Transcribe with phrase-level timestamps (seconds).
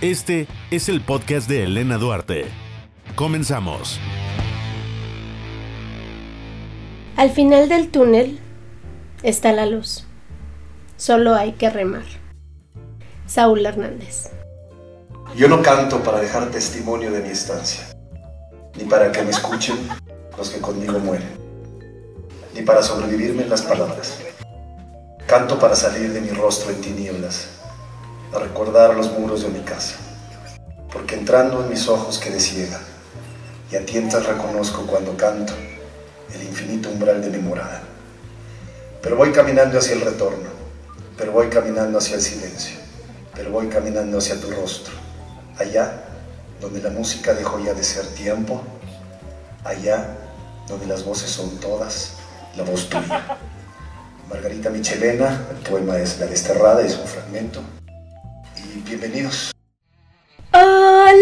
[0.00, 2.46] Este es el podcast de Elena Duarte.
[3.16, 3.98] Comenzamos.
[7.16, 8.38] Al final del túnel
[9.24, 10.06] está la luz.
[10.96, 12.04] Solo hay que remar.
[13.26, 14.30] Saúl Hernández.
[15.36, 17.87] Yo no canto para dejar testimonio de mi estancia,
[18.78, 19.76] ni para que me escuchen
[20.36, 21.36] los que conmigo mueren,
[22.54, 24.14] ni para sobrevivirme en las palabras.
[25.26, 27.48] Canto para salir de mi rostro en tinieblas,
[28.32, 29.96] a recordar los muros de mi casa,
[30.92, 32.80] porque entrando en mis ojos quedé ciega,
[33.72, 35.52] y a tientas reconozco cuando canto
[36.32, 37.82] el infinito umbral de mi morada.
[39.02, 40.50] Pero voy caminando hacia el retorno,
[41.16, 42.76] pero voy caminando hacia el silencio,
[43.34, 44.94] pero voy caminando hacia tu rostro,
[45.58, 46.04] allá
[46.60, 48.62] donde la música dejó ya de ser tiempo,
[49.64, 50.16] allá
[50.68, 52.14] donde las voces son todas
[52.56, 53.38] la voz tuya.
[54.28, 57.62] Margarita Michelena, el poema es La Desterrada, es un fragmento.
[58.56, 59.52] Y bienvenidos.
[60.52, 61.14] Hola.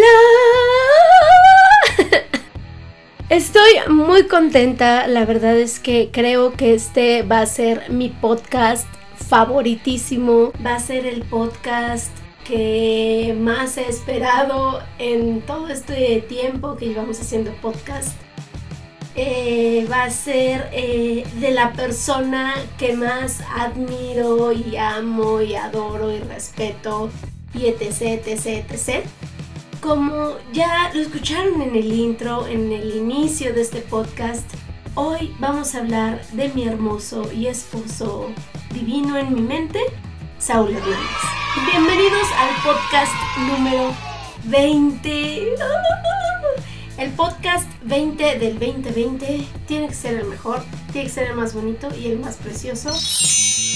[3.28, 8.86] Estoy muy contenta, la verdad es que creo que este va a ser mi podcast
[9.28, 12.10] favoritísimo, va a ser el podcast
[12.46, 18.16] que más he esperado en todo este tiempo que llevamos haciendo podcast.
[19.14, 26.12] Eh, va a ser eh, de la persona que más admiro y amo y adoro
[26.12, 27.10] y respeto
[27.54, 29.06] y etc, etc, etc.
[29.80, 34.48] Como ya lo escucharon en el intro, en el inicio de este podcast,
[34.94, 38.28] hoy vamos a hablar de mi hermoso y esposo
[38.74, 39.80] divino en mi mente,
[40.38, 40.98] Saúl Hernández.
[41.72, 43.94] Bienvenidos al podcast número
[44.44, 45.54] 20.
[46.98, 50.62] El podcast 20 del 2020 tiene que ser el mejor,
[50.92, 52.92] tiene que ser el más bonito y el más precioso.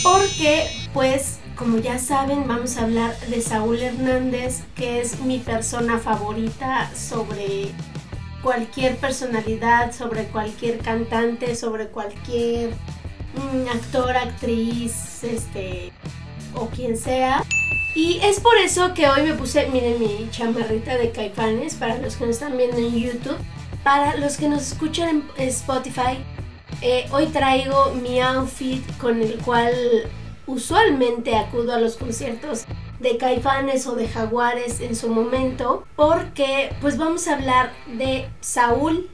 [0.02, 5.98] Porque, pues, como ya saben, vamos a hablar de Saúl Hernández, que es mi persona
[5.98, 7.72] favorita sobre
[8.42, 12.70] cualquier personalidad, sobre cualquier cantante, sobre cualquier
[13.34, 15.92] mm, actor, actriz, este,
[16.54, 17.42] o quien sea.
[17.94, 22.16] Y es por eso que hoy me puse, miren mi chamarrita de caifanes, para los
[22.16, 23.36] que nos están viendo en YouTube,
[23.82, 26.24] para los que nos escuchan en Spotify,
[26.82, 29.74] eh, hoy traigo mi outfit con el cual
[30.46, 32.64] usualmente acudo a los conciertos
[33.00, 39.10] de caifanes o de jaguares en su momento, porque pues vamos a hablar de Saúl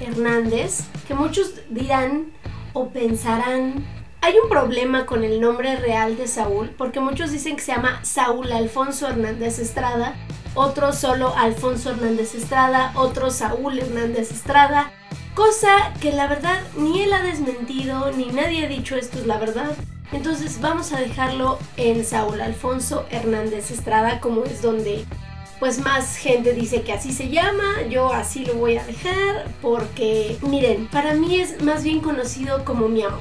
[0.00, 2.32] Hernández, que muchos dirán
[2.72, 3.84] o pensarán
[4.22, 8.00] hay un problema con el nombre real de Saúl, porque muchos dicen que se llama
[8.02, 10.14] Saúl Alfonso Hernández Estrada,
[10.54, 14.92] otros solo Alfonso Hernández Estrada, otro Saúl Hernández Estrada,
[15.34, 19.38] cosa que la verdad ni él ha desmentido, ni nadie ha dicho esto es la
[19.38, 19.74] verdad.
[20.12, 25.06] Entonces vamos a dejarlo en Saúl Alfonso Hernández Estrada, como es donde
[25.60, 30.38] pues más gente dice que así se llama, yo así lo voy a dejar porque
[30.40, 33.20] miren, para mí es más bien conocido como mi amor.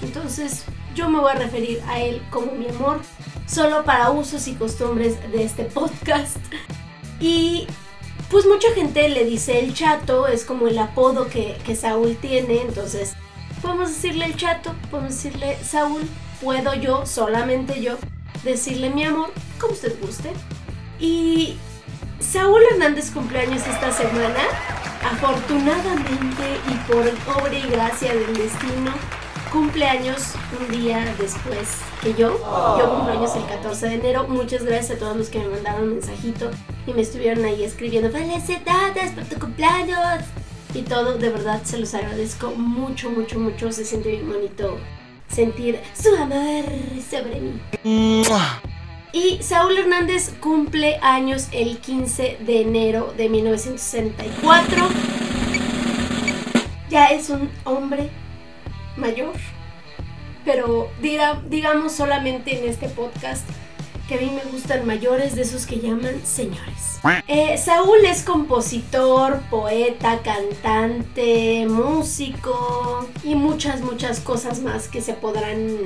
[0.00, 0.64] Entonces
[0.94, 3.00] yo me voy a referir a él como mi amor,
[3.46, 6.38] solo para usos y costumbres de este podcast.
[7.20, 7.66] Y
[8.30, 13.14] pues mucha gente le dice el chato, es como el apodo que, Saúl tiene, entonces
[13.60, 16.02] podemos decirle el chato, podemos decirle Saúl,
[16.42, 17.98] puedo yo, solamente yo,
[18.42, 19.30] decirle mi amor,
[19.60, 20.32] como usted guste.
[20.98, 21.58] Y
[22.30, 24.40] Saúl Hernández cumpleaños esta semana.
[25.04, 28.92] Afortunadamente y por obra y gracia del destino,
[29.52, 32.38] cumpleaños un día después que yo.
[32.78, 34.26] Yo cumpleaños el 14 de enero.
[34.28, 36.50] Muchas gracias a todos los que me mandaron un mensajito
[36.86, 40.24] y me estuvieron ahí escribiendo felicidades por tu cumpleaños.
[40.74, 43.70] Y todo, de verdad se los agradezco mucho, mucho, mucho.
[43.70, 44.78] Se siente bien bonito
[45.28, 46.64] sentir su amor
[47.08, 48.64] sobre mí.
[49.14, 54.88] Y Saúl Hernández cumple años el 15 de enero de 1964.
[56.90, 58.10] Ya es un hombre
[58.96, 59.36] mayor,
[60.44, 60.90] pero
[61.48, 63.48] digamos solamente en este podcast
[64.08, 66.98] que a mí me gustan mayores, de esos que llaman señores.
[67.28, 75.78] Eh, Saúl es compositor, poeta, cantante, músico y muchas, muchas cosas más que se podrán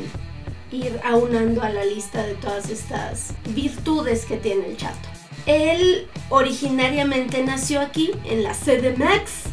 [0.70, 5.08] ir aunando a la lista de todas estas virtudes que tiene el chato.
[5.46, 9.44] Él originariamente nació aquí, en la CDMX,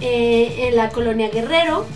[0.00, 1.86] eh, en la colonia Guerrero.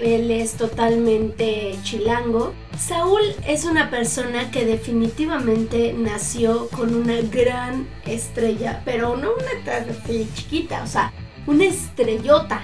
[0.00, 2.54] Él es totalmente chilango.
[2.78, 9.86] Saúl es una persona que definitivamente nació con una gran estrella, pero no una tan
[10.34, 11.12] chiquita, o sea,
[11.46, 12.62] una estrellota.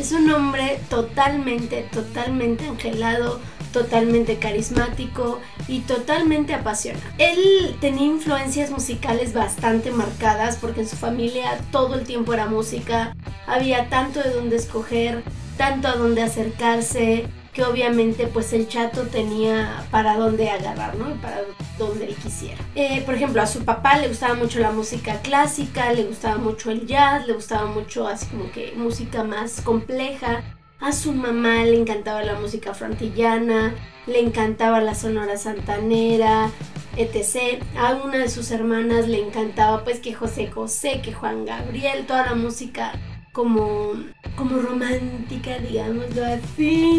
[0.00, 3.38] Es un hombre totalmente, totalmente angelado,
[3.70, 7.04] totalmente carismático y totalmente apasionado.
[7.18, 13.14] Él tenía influencias musicales bastante marcadas porque en su familia todo el tiempo era música,
[13.46, 15.22] había tanto de dónde escoger,
[15.58, 21.10] tanto a dónde acercarse, que obviamente pues el chato tenía para dónde agarrar, ¿no?
[21.10, 21.42] Y para
[21.78, 22.58] donde él quisiera.
[22.74, 26.70] Eh, por ejemplo, a su papá le gustaba mucho la música clásica, le gustaba mucho
[26.70, 30.44] el jazz, le gustaba mucho así como que música más compleja.
[30.78, 33.74] A su mamá le encantaba la música frontillana,
[34.06, 36.50] le encantaba la sonora santanera,
[36.96, 37.62] etc.
[37.76, 42.26] A una de sus hermanas le encantaba pues que José José, que Juan Gabriel, toda
[42.26, 42.92] la música
[43.32, 43.92] como,
[44.36, 46.98] como romántica, digámoslo así.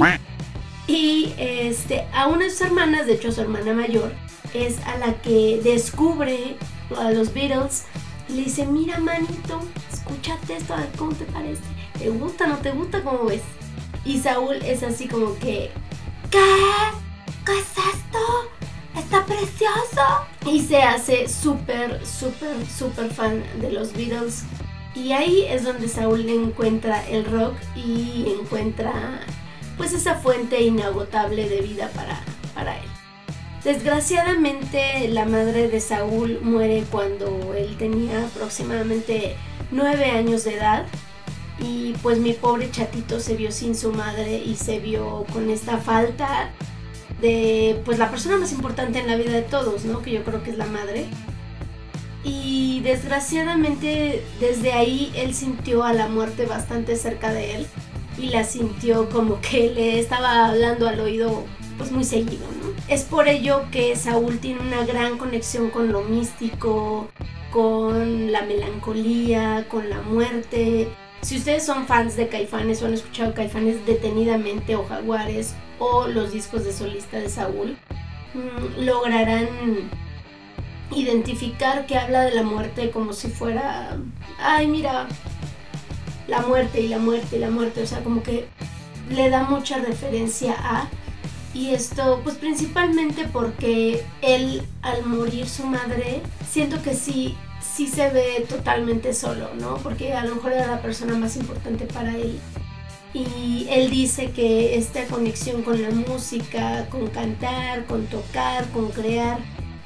[0.87, 4.11] Y este, a una de sus hermanas, de hecho su hermana mayor,
[4.53, 6.57] es a la que descubre
[6.97, 7.85] a los Beatles.
[8.29, 9.59] Le dice, mira manito,
[9.91, 11.61] escúchate esto, a ver cómo te parece.
[11.97, 13.03] ¿Te gusta, no te gusta?
[13.03, 13.41] ¿Cómo ves?
[14.05, 15.71] Y Saúl es así como que,
[16.29, 16.39] ¿qué?
[17.45, 18.19] ¿Qué es esto?
[18.97, 20.01] Está precioso.
[20.45, 24.43] Y se hace súper, súper, súper fan de los Beatles.
[24.95, 29.21] Y ahí es donde Saúl encuentra el rock y encuentra
[29.77, 32.21] pues esa fuente inagotable de vida para,
[32.53, 32.91] para él.
[33.63, 39.35] Desgraciadamente la madre de Saúl muere cuando él tenía aproximadamente
[39.69, 40.85] nueve años de edad
[41.59, 45.77] y pues mi pobre chatito se vio sin su madre y se vio con esta
[45.77, 46.49] falta
[47.21, 50.01] de pues la persona más importante en la vida de todos, ¿no?
[50.01, 51.05] Que yo creo que es la madre.
[52.23, 57.67] Y desgraciadamente desde ahí él sintió a la muerte bastante cerca de él
[58.21, 61.43] y la sintió como que le estaba hablando al oído
[61.77, 62.45] pues muy seguido.
[62.87, 67.07] Es por ello que Saúl tiene una gran conexión con lo místico,
[67.51, 70.89] con la melancolía, con la muerte
[71.21, 76.31] si ustedes son fans de Caifanes o han escuchado Caifanes detenidamente o Jaguares o los
[76.31, 77.77] discos de solista de Saúl,
[78.33, 79.47] mm, lograrán
[80.91, 83.97] identificar que habla de la muerte como si fuera,
[84.39, 85.07] ay mira,
[86.31, 88.47] la muerte y la muerte y la muerte, o sea, como que
[89.09, 90.89] le da mucha referencia a...
[91.53, 98.09] Y esto, pues principalmente porque él, al morir su madre, siento que sí sí se
[98.09, 99.75] ve totalmente solo, ¿no?
[99.77, 102.39] Porque a lo mejor era la persona más importante para él.
[103.13, 109.39] Y él dice que esta conexión con la música, con cantar, con tocar, con crear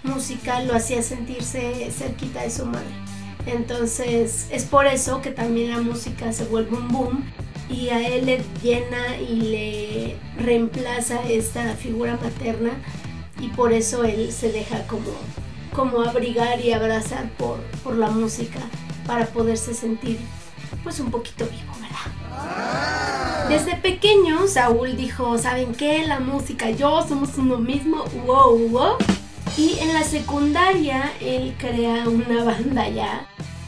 [0.03, 3.05] música, lo hacía sentirse cerquita de su madre.
[3.45, 7.24] Entonces es por eso que también la música se vuelve un boom
[7.69, 12.71] y a él le llena y le reemplaza esta figura materna
[13.39, 15.12] y por eso él se deja como
[15.75, 18.59] como abrigar y abrazar por, por la música
[19.06, 20.18] para poderse sentir
[20.83, 23.50] pues un poquito vivo, ¿verdad?
[23.50, 26.06] Desde pequeño Saúl dijo, ¿saben qué?
[26.07, 28.95] La música, yo somos uno mismo, wow, wow.
[29.57, 33.27] Y en la secundaria él crea una banda ya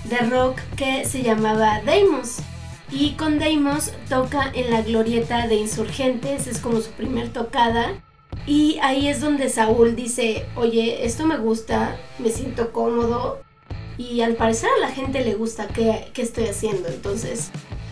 [0.09, 2.37] de rock que se llamaba Deimos.
[2.91, 8.01] Y con Deimos toca en la glorieta de Insurgentes, es como su primer tocada.
[8.45, 13.41] Y ahí es donde Saúl dice, oye, esto me gusta, me siento cómodo
[13.97, 16.87] y al parecer a la gente le gusta qué, estoy haciendo.
[16.87, 17.51] Entonces,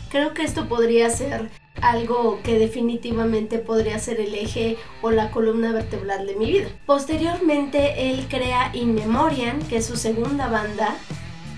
[0.10, 1.50] creo que esto podría ser
[1.82, 6.70] algo que definitivamente podría ser el eje o la columna vertebral de mi vida.
[6.86, 10.96] Posteriormente, él crea In Memoriam, que es su segunda banda,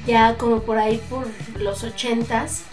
[0.07, 1.27] ya como por ahí por
[1.59, 2.63] los ochentas,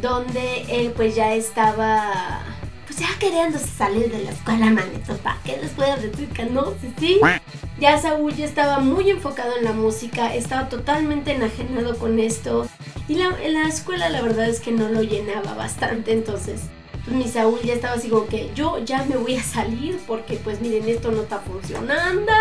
[0.00, 2.42] donde él pues ya estaba
[2.86, 6.44] pues ya queriéndose salir de la escuela, manito, ¿para qué les voy a decir que
[6.44, 6.72] no?
[6.80, 7.20] Sí, sí.
[7.78, 12.68] Ya Saúl ya estaba muy enfocado en la música, estaba totalmente enajenado con esto.
[13.08, 16.62] Y la, en la escuela la verdad es que no lo llenaba bastante, entonces
[17.04, 20.36] pues mi Saúl ya estaba así como que yo ya me voy a salir porque
[20.36, 22.32] pues miren esto no está funcionando.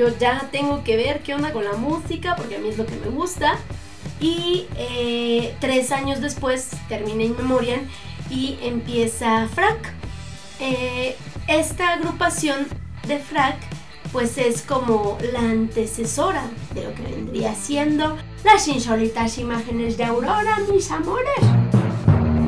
[0.00, 2.86] Yo ya tengo que ver qué onda con la música porque a mí es lo
[2.86, 3.58] que me gusta.
[4.18, 7.80] Y eh, tres años después terminé en Memoriam
[8.30, 9.92] y empieza Frac.
[10.58, 12.66] Eh, esta agrupación
[13.06, 13.58] de Frac
[14.10, 20.60] pues es como la antecesora de lo que vendría siendo las insólitas imágenes de Aurora,
[20.72, 21.44] mis amores.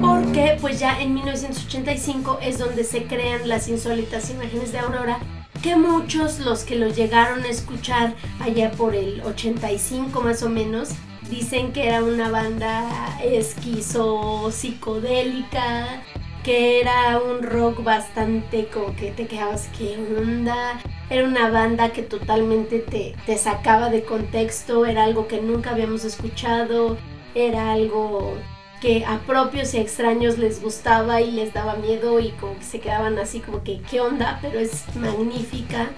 [0.00, 5.18] Porque pues ya en 1985 es donde se crean las insólitas imágenes de Aurora,
[5.62, 10.90] que muchos los que lo llegaron a escuchar allá por el 85 más o menos,
[11.32, 16.02] Dicen que era una banda esquizo psicodélica,
[16.44, 20.78] que era un rock bastante como que te quedabas, ¿qué onda?
[21.08, 26.04] Era una banda que totalmente te, te sacaba de contexto, era algo que nunca habíamos
[26.04, 26.98] escuchado,
[27.34, 28.34] era algo
[28.82, 32.80] que a propios y extraños les gustaba y les daba miedo y como que se
[32.80, 35.90] quedaban así como que qué onda, pero es magnífica.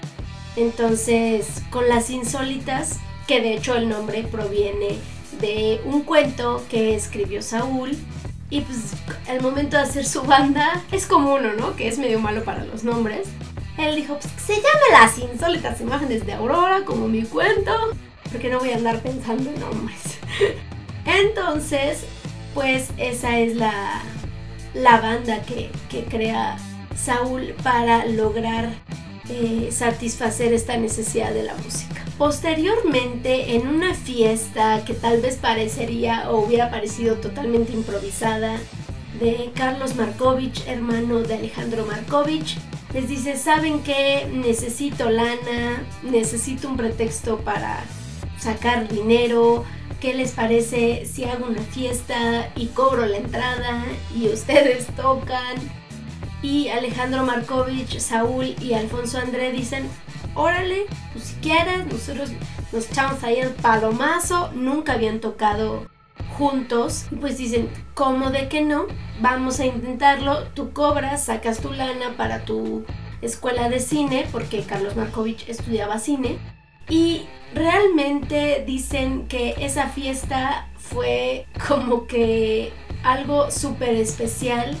[0.55, 4.99] Entonces, con las insólitas, que de hecho el nombre proviene
[5.41, 7.97] de un cuento que escribió Saúl.
[8.51, 8.93] Y pues
[9.27, 11.75] al momento de hacer su banda es como uno, ¿no?
[11.75, 13.27] Que es medio malo para los nombres.
[13.79, 17.71] Él dijo, pues se llame Las Insólitas Imágenes de Aurora, como mi cuento,
[18.31, 20.19] porque no voy a andar pensando en nombres.
[21.05, 22.05] Entonces,
[22.55, 24.01] pues esa es la,
[24.73, 26.57] la banda que, que crea
[26.95, 28.73] Saúl para lograr
[29.29, 32.03] eh, satisfacer esta necesidad de la música.
[32.17, 38.57] Posteriormente, en una fiesta que tal vez parecería o hubiera parecido totalmente improvisada,
[39.19, 42.57] de Carlos Markovich, hermano de Alejandro Markovich,
[42.93, 44.27] les dice, ¿saben qué?
[44.31, 47.83] Necesito lana, necesito un pretexto para
[48.37, 49.63] sacar dinero,
[50.05, 53.83] ¿qué les parece si hago una fiesta y cobro la entrada
[54.15, 55.55] y ustedes tocan?
[56.43, 59.89] Y Alejandro Markovich, Saúl y Alfonso André dicen,
[60.35, 62.29] órale, pues si quieres, nosotros
[62.71, 65.87] nos echamos ahí el palomazo, nunca habían tocado
[66.37, 68.85] juntos, pues dicen, ¿cómo de que no?
[69.21, 72.85] Vamos a intentarlo, tú cobras, sacas tu lana para tu
[73.23, 76.37] escuela de cine, porque Carlos Markovich estudiaba cine,
[76.89, 77.23] y
[77.53, 82.71] realmente dicen que esa fiesta fue como que
[83.03, 84.75] algo súper especial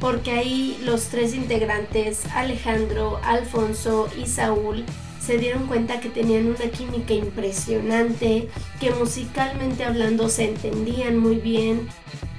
[0.00, 4.84] porque ahí los tres integrantes, Alejandro, Alfonso y Saúl,
[5.20, 8.48] se dieron cuenta que tenían una química impresionante,
[8.80, 11.86] que musicalmente hablando se entendían muy bien,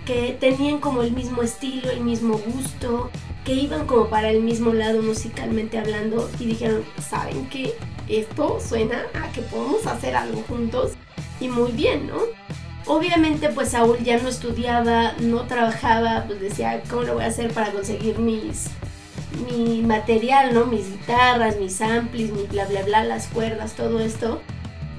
[0.05, 3.11] que tenían como el mismo estilo, el mismo gusto,
[3.45, 7.75] que iban como para el mismo lado musicalmente hablando y dijeron, ¿saben qué?
[8.11, 10.91] Esto suena a que podemos hacer algo juntos
[11.39, 12.19] y muy bien, ¿no?
[12.85, 17.51] Obviamente pues Saúl ya no estudiaba, no trabajaba, pues decía, ¿cómo lo voy a hacer
[17.53, 18.67] para conseguir mis
[19.47, 20.65] mi material, ¿no?
[20.65, 24.41] Mis guitarras, mis amplis, mi bla bla bla, las cuerdas, todo esto.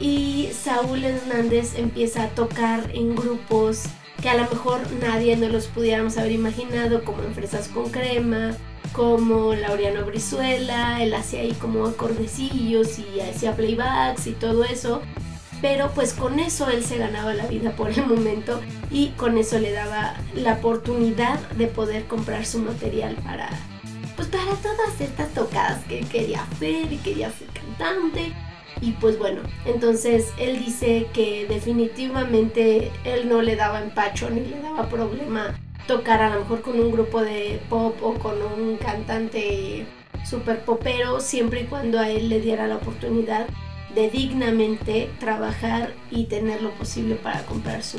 [0.00, 3.84] Y Saúl Hernández empieza a tocar en grupos
[4.22, 8.56] que a lo mejor nadie no los pudiéramos haber imaginado, como en Fresas con Crema,
[8.92, 15.00] como Laureano Brizuela, él hacía ahí como acordecillos y hacía playbacks y todo eso.
[15.60, 19.58] Pero pues con eso él se ganaba la vida por el momento y con eso
[19.58, 23.48] le daba la oportunidad de poder comprar su material para
[24.16, 28.32] pues para todas estas tocadas que quería hacer y quería ser cantante.
[28.80, 34.60] Y pues bueno, entonces él dice que definitivamente él no le daba empacho ni le
[34.60, 35.54] daba problema
[35.86, 39.86] tocar a lo mejor con un grupo de pop o con un cantante
[40.24, 43.46] super popero siempre y cuando a él le diera la oportunidad
[43.94, 47.98] de dignamente trabajar y tener lo posible para comprar su,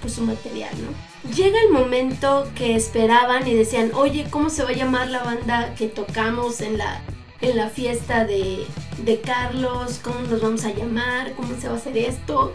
[0.00, 1.32] pues, su material, ¿no?
[1.34, 5.74] Llega el momento que esperaban y decían, oye, ¿cómo se va a llamar la banda
[5.74, 7.02] que tocamos en la,
[7.40, 8.64] en la fiesta de,
[9.04, 10.00] de Carlos?
[10.02, 11.32] ¿Cómo nos vamos a llamar?
[11.32, 12.54] ¿Cómo se va a hacer esto?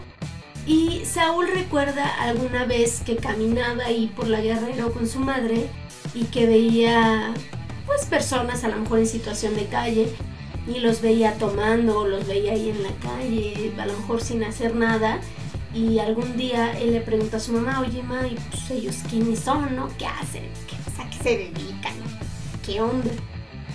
[0.66, 5.68] Y Saúl recuerda alguna vez que caminaba ahí por la Guerrero con su madre
[6.14, 7.34] y que veía
[7.86, 10.08] pues personas a lo mejor en situación de calle
[10.66, 14.74] y los veía tomando, los veía ahí en la calle, a lo mejor sin hacer
[14.74, 15.20] nada.
[15.74, 19.40] Y algún día él le pregunta a su mamá, oye, ma, ¿y pues ellos quiénes
[19.40, 19.88] son, no?
[19.98, 20.44] ¿Qué hacen?
[20.68, 21.94] ¿Qué, ¿A qué se dedican?
[22.64, 23.10] ¿Qué onda?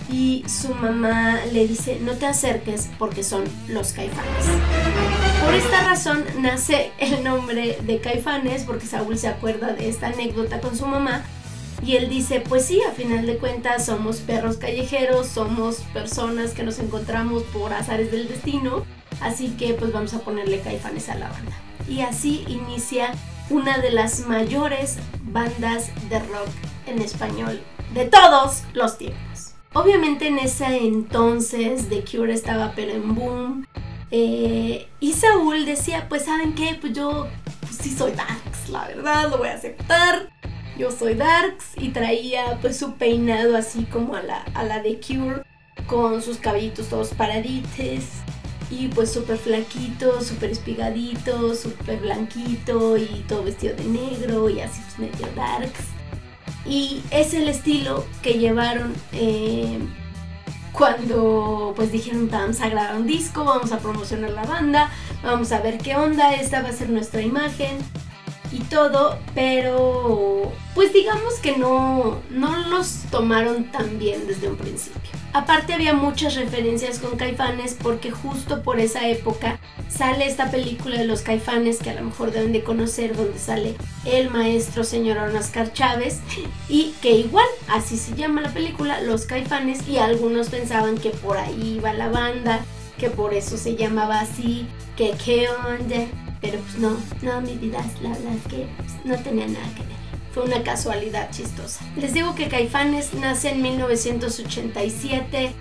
[0.09, 5.18] Y su mamá le dice, no te acerques porque son los caifanes.
[5.43, 10.59] Por esta razón nace el nombre de caifanes, porque Saúl se acuerda de esta anécdota
[10.61, 11.23] con su mamá,
[11.83, 16.63] y él dice, pues sí, a final de cuentas somos perros callejeros, somos personas que
[16.63, 18.85] nos encontramos por azares del destino,
[19.21, 21.53] así que pues vamos a ponerle caifanes a la banda.
[21.87, 23.13] Y así inicia
[23.49, 26.49] una de las mayores bandas de rock
[26.85, 27.61] en español
[27.93, 29.53] de todos los tiempos.
[29.73, 33.67] Obviamente en ese entonces The Cure estaba pero en boom.
[34.11, 37.27] Eh, y Saúl decía, pues saben qué, pues yo
[37.61, 40.29] pues, sí soy Darks, la verdad, lo voy a aceptar
[40.79, 44.97] yo soy Darks y traía pues su peinado así como a la, a la de
[44.97, 45.43] Cure
[45.87, 48.05] con sus cabellitos todos paradites
[48.71, 54.81] y pues súper flaquito, súper espigadito, súper blanquito y todo vestido de negro y así
[54.85, 55.83] pues medio darks.
[56.65, 59.79] Y es el estilo que llevaron eh,
[60.79, 64.89] cuando pues dijeron vamos a grabar un disco, vamos a promocionar la banda,
[65.21, 67.77] vamos a ver qué onda, esta va a ser nuestra imagen.
[68.51, 75.18] y todo, pero pues digamos que no, no los tomaron tan bien desde un principio.
[75.31, 81.05] Aparte había muchas referencias con Caifanes porque justo por esa época sale esta película de
[81.05, 85.71] los Caifanes que a lo mejor deben de conocer donde sale el maestro señor Oscar
[85.71, 86.19] Chávez
[86.67, 91.37] y que igual así se llama la película Los Caifanes y algunos pensaban que por
[91.37, 92.65] ahí iba la banda,
[92.97, 94.65] que por eso se llamaba así,
[94.97, 96.07] que qué onda,
[96.41, 99.98] pero pues no, no mi vida, la verdad que pues, no tenía nada que ver
[100.33, 101.83] fue una casualidad chistosa.
[101.95, 105.53] Les digo que Caifanes nace en 1987,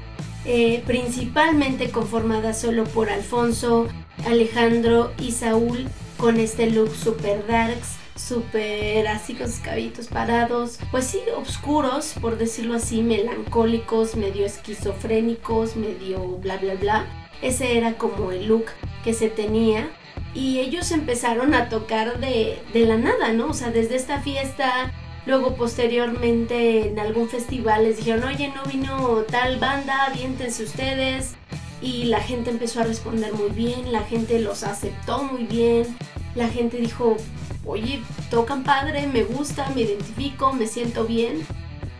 [0.44, 3.88] eh, principalmente conformada solo por Alfonso,
[4.26, 11.06] Alejandro y Saúl, con este look super darks, super así con sus cabitos parados, pues
[11.06, 17.06] sí, oscuros, por decirlo así, melancólicos, medio esquizofrénicos, medio bla bla bla.
[17.40, 18.66] Ese era como el look
[19.04, 19.88] que se tenía
[20.34, 23.48] y ellos empezaron a tocar de, la nada, ¿no?
[23.48, 24.92] O sea, desde esta fiesta,
[25.26, 31.34] luego posteriormente en algún festival les dijeron, oye, no vino tal banda, aviéntense ustedes.
[31.80, 35.96] Y la gente empezó a responder muy bien, la gente los aceptó muy bien,
[36.34, 37.16] la gente dijo,
[37.64, 41.46] oye, tocan padre, me gusta, me identifico, me siento bien.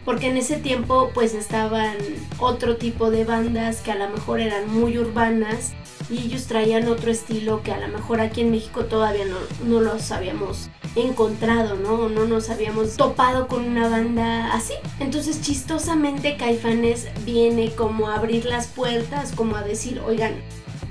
[0.04, 1.97] Porque en ese tiempo pues estaban
[2.38, 5.75] otro tipo de bandas que a lo mejor eran muy urbanas
[6.10, 9.36] y ellos traían otro estilo que a lo mejor aquí en México todavía no,
[9.66, 12.08] no los habíamos encontrado, ¿no?
[12.08, 14.74] No nos habíamos topado con una banda así.
[15.00, 20.34] Entonces, chistosamente, Caifanes viene como a abrir las puertas, como a decir, oigan,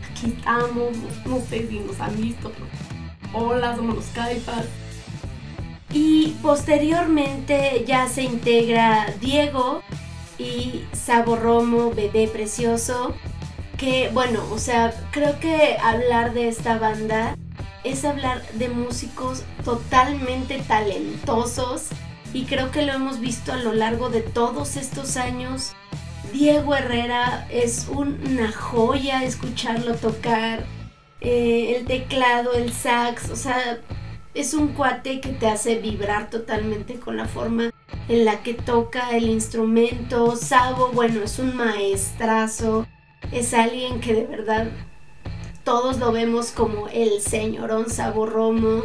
[0.10, 0.96] aquí estamos,
[1.26, 2.52] no sé si nos han visto,
[3.34, 4.66] hola, somos los Caifas.
[5.94, 9.82] Y posteriormente ya se integra Diego
[10.38, 13.16] y Sabo Romo, bebé precioso,
[13.78, 17.38] que bueno, o sea, creo que hablar de esta banda
[17.84, 21.88] es hablar de músicos totalmente talentosos
[22.34, 25.74] y creo que lo hemos visto a lo largo de todos estos años.
[26.34, 30.66] Diego Herrera es una joya escucharlo tocar,
[31.22, 33.80] eh, el teclado, el sax, o sea,
[34.34, 37.72] es un cuate que te hace vibrar totalmente con la forma
[38.10, 40.36] en la que toca el instrumento.
[40.36, 42.86] Sabo, bueno, es un maestrazo
[43.32, 44.68] es alguien que de verdad
[45.64, 48.84] todos lo vemos como el señorón Saborromo.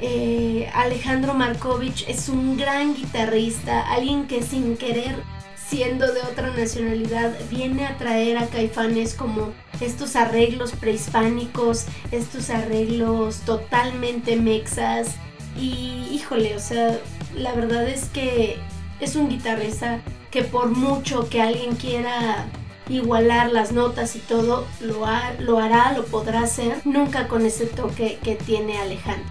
[0.00, 5.16] Eh, Alejandro Markovich es un gran guitarrista, alguien que sin querer,
[5.56, 13.40] siendo de otra nacionalidad, viene a traer a Caifanes como estos arreglos prehispánicos, estos arreglos
[13.40, 15.16] totalmente mexas.
[15.58, 16.98] Y híjole, o sea,
[17.34, 18.56] la verdad es que
[19.00, 20.00] es un guitarrista
[20.30, 22.46] que por mucho que alguien quiera
[22.88, 25.06] igualar las notas y todo, lo,
[25.38, 29.30] lo hará, lo podrá hacer, nunca con ese toque que tiene Alejandro.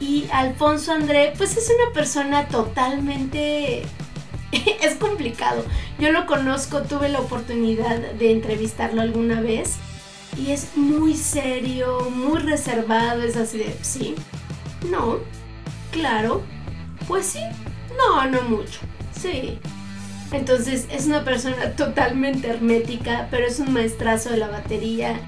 [0.00, 3.82] Y Alfonso André, pues es una persona totalmente...
[4.82, 5.64] es complicado.
[5.98, 9.76] Yo lo conozco, tuve la oportunidad de entrevistarlo alguna vez
[10.36, 14.14] y es muy serio, muy reservado, es así de, sí,
[14.88, 15.18] no,
[15.90, 16.42] claro,
[17.08, 17.40] pues sí,
[17.96, 18.80] no, no mucho,
[19.12, 19.58] sí,
[20.32, 25.20] entonces es una persona totalmente hermética, pero es un maestrazo de la batería.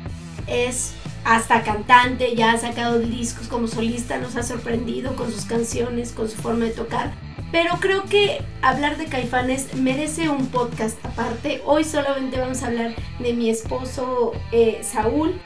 [0.47, 6.13] Es hasta cantante, ya ha sacado discos como solista, nos ha sorprendido con sus canciones,
[6.13, 7.13] con su forma de tocar.
[7.53, 11.63] Pero creo que hablar de Caifanes merece un podcast aparte.
[11.65, 15.41] Hoy solamente vamos a hablar de mi esposo eh, Saúl,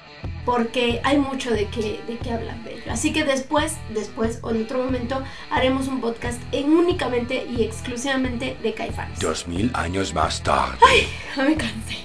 [0.44, 2.92] porque hay mucho de qué, de qué hablar de ello.
[2.92, 8.56] Así que después, después o en otro momento haremos un podcast en únicamente y exclusivamente
[8.62, 9.20] de Caifanes.
[9.20, 10.78] Dos mil años más tarde.
[10.86, 11.06] Ay,
[11.36, 11.98] ya me cansé.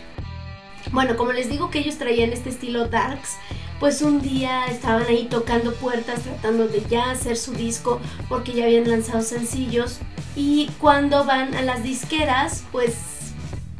[0.91, 3.38] Bueno, como les digo que ellos traían este estilo darks,
[3.79, 8.65] pues un día estaban ahí tocando puertas tratando de ya hacer su disco porque ya
[8.65, 9.99] habían lanzado sencillos
[10.36, 12.95] y cuando van a las disqueras, pues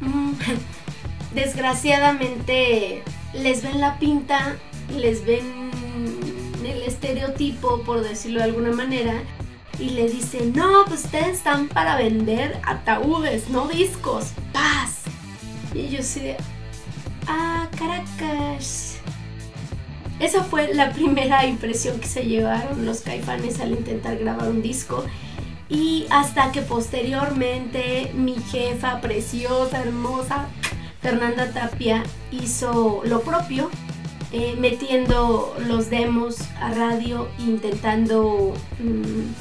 [0.02, 0.34] mm,
[1.34, 4.56] desgraciadamente les ven la pinta,
[4.96, 5.72] les ven
[6.66, 9.22] el estereotipo, por decirlo de alguna manera,
[9.80, 15.02] y le dicen, no, pues ustedes están para vender ataúdes, no discos, paz.
[15.74, 16.36] Y ellos se,
[17.28, 18.98] ah, Caracas.
[20.20, 25.06] Esa fue la primera impresión que se llevaron los caifanes al intentar grabar un disco.
[25.70, 30.48] Y hasta que posteriormente mi jefa preciosa, hermosa,
[31.02, 33.70] Fernanda Tapia hizo lo propio,
[34.32, 39.34] eh, metiendo los demos a radio, intentando, mm,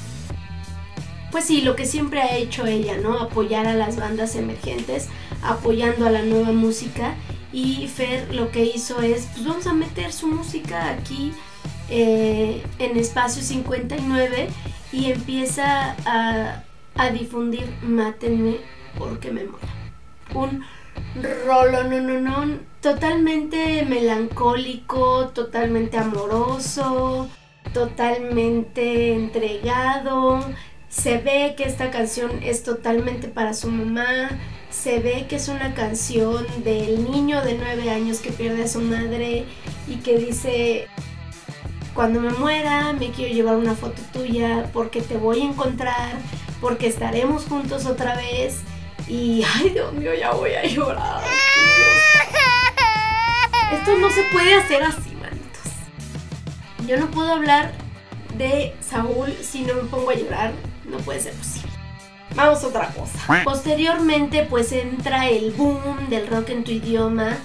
[1.30, 3.18] pues sí, lo que siempre ha hecho ella, ¿no?
[3.18, 5.08] Apoyar a las bandas emergentes,
[5.42, 7.14] apoyando a la nueva música.
[7.52, 11.32] Y Fer lo que hizo es, pues vamos a meter su música aquí
[11.90, 14.48] eh, en Espacio 59
[14.92, 16.62] y empieza a,
[16.94, 18.58] a difundir Mátenme
[18.98, 19.68] porque me mola.
[20.34, 20.62] Un
[21.46, 27.28] rolo, no, no, no, totalmente melancólico, totalmente amoroso,
[27.72, 30.40] totalmente entregado.
[30.88, 34.30] Se ve que esta canción es totalmente para su mamá.
[34.70, 38.80] Se ve que es una canción del niño de nueve años que pierde a su
[38.80, 39.44] madre
[39.86, 40.88] y que dice,
[41.94, 46.12] cuando me muera me quiero llevar una foto tuya porque te voy a encontrar,
[46.60, 48.60] porque estaremos juntos otra vez.
[49.08, 51.22] Y, ay Dios mío, ya voy a llorar.
[53.72, 55.72] Esto no se puede hacer así, manitos.
[56.86, 57.72] Yo no puedo hablar
[58.36, 60.52] de Saúl si no me pongo a llorar.
[60.84, 61.70] No puede ser posible.
[62.34, 63.42] Vamos a otra cosa.
[63.44, 67.36] Posteriormente, pues entra el boom del rock en tu idioma.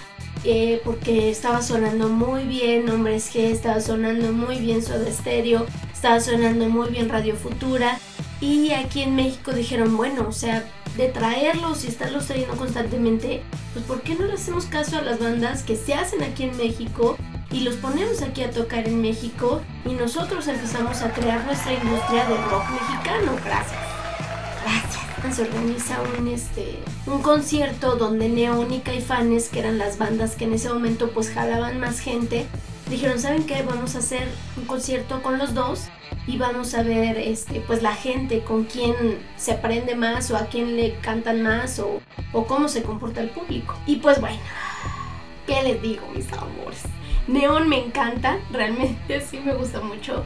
[0.45, 6.19] Eh, porque estaba sonando muy bien Hombres G, estaba sonando muy bien Soda Stereo, estaba
[6.19, 7.97] sonando muy bien Radio Futura.
[8.41, 10.65] Y aquí en México dijeron, bueno, o sea,
[10.97, 15.19] de traerlos y estarlos trayendo constantemente, pues ¿por qué no le hacemos caso a las
[15.19, 17.17] bandas que se hacen aquí en México
[17.51, 22.25] y los ponemos aquí a tocar en México y nosotros empezamos a crear nuestra industria
[22.25, 23.31] de rock mexicano?
[23.43, 23.79] Gracias.
[24.63, 25.03] Gracias.
[25.35, 30.43] Se organiza un, este, un concierto donde Neon y Caifanes, que eran las bandas que
[30.43, 32.45] en ese momento pues jalaban más gente,
[32.89, 33.63] dijeron, ¿saben qué?
[33.63, 34.27] Vamos a hacer
[34.57, 35.87] un concierto con los dos
[36.25, 38.95] y vamos a ver este pues la gente con quién
[39.35, 43.29] se aprende más o a quién le cantan más o, o cómo se comporta el
[43.29, 43.77] público.
[43.85, 44.39] Y pues bueno,
[45.47, 46.83] ¿qué les digo mis amores?
[47.27, 50.23] Neon me encanta, realmente sí me gusta mucho.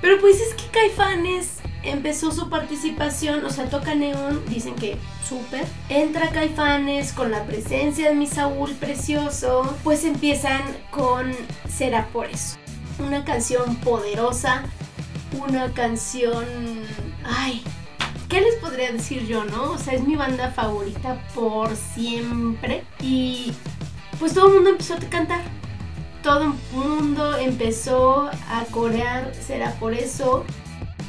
[0.00, 5.64] Pero pues es que Caifanes empezó su participación, o sea, toca Neon, dicen que súper.
[5.88, 11.32] Entra Caifanes con la presencia de mi Saúl precioso, pues empiezan con
[11.68, 12.58] Será por eso.
[12.98, 14.64] Una canción poderosa,
[15.42, 16.44] una canción...
[17.24, 17.62] Ay,
[18.28, 19.72] ¿qué les podría decir yo, no?
[19.72, 22.84] O sea, es mi banda favorita por siempre.
[23.00, 23.52] Y
[24.18, 25.42] pues todo el mundo empezó a cantar.
[26.22, 30.44] Todo el mundo empezó a corear, será por eso.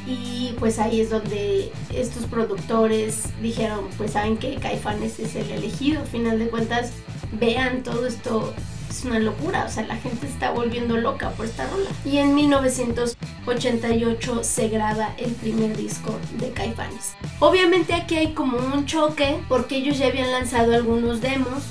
[0.06, 6.02] Y pues ahí es donde estos productores dijeron, pues saben que Caifanes es el elegido.
[6.02, 6.92] Al final de cuentas,
[7.32, 8.75] vean todo esto es
[9.06, 11.88] una locura, o sea, la gente está volviendo loca por esta rola.
[12.04, 17.14] Y en 1988 se graba el primer disco de Caifanes.
[17.40, 21.64] Obviamente aquí hay como un choque porque ellos ya habían lanzado algunos demos,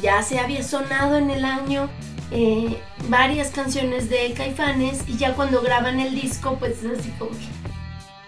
[0.00, 1.88] ya se había sonado en el año
[2.30, 7.32] eh, varias canciones de Caifanes y ya cuando graban el disco pues es así como
[7.32, 7.62] que...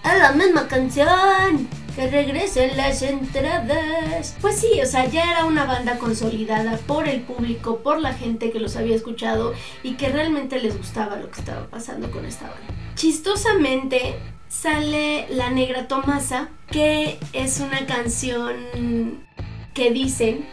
[0.04, 1.66] ¡Es la misma canción!
[1.94, 4.36] Que regresen las entradas.
[4.40, 8.50] Pues sí, o sea, ya era una banda consolidada por el público, por la gente
[8.50, 12.44] que los había escuchado y que realmente les gustaba lo que estaba pasando con esta
[12.44, 12.74] banda.
[12.94, 14.16] Chistosamente
[14.48, 19.24] sale La Negra Tomasa, que es una canción
[19.72, 20.46] que dicen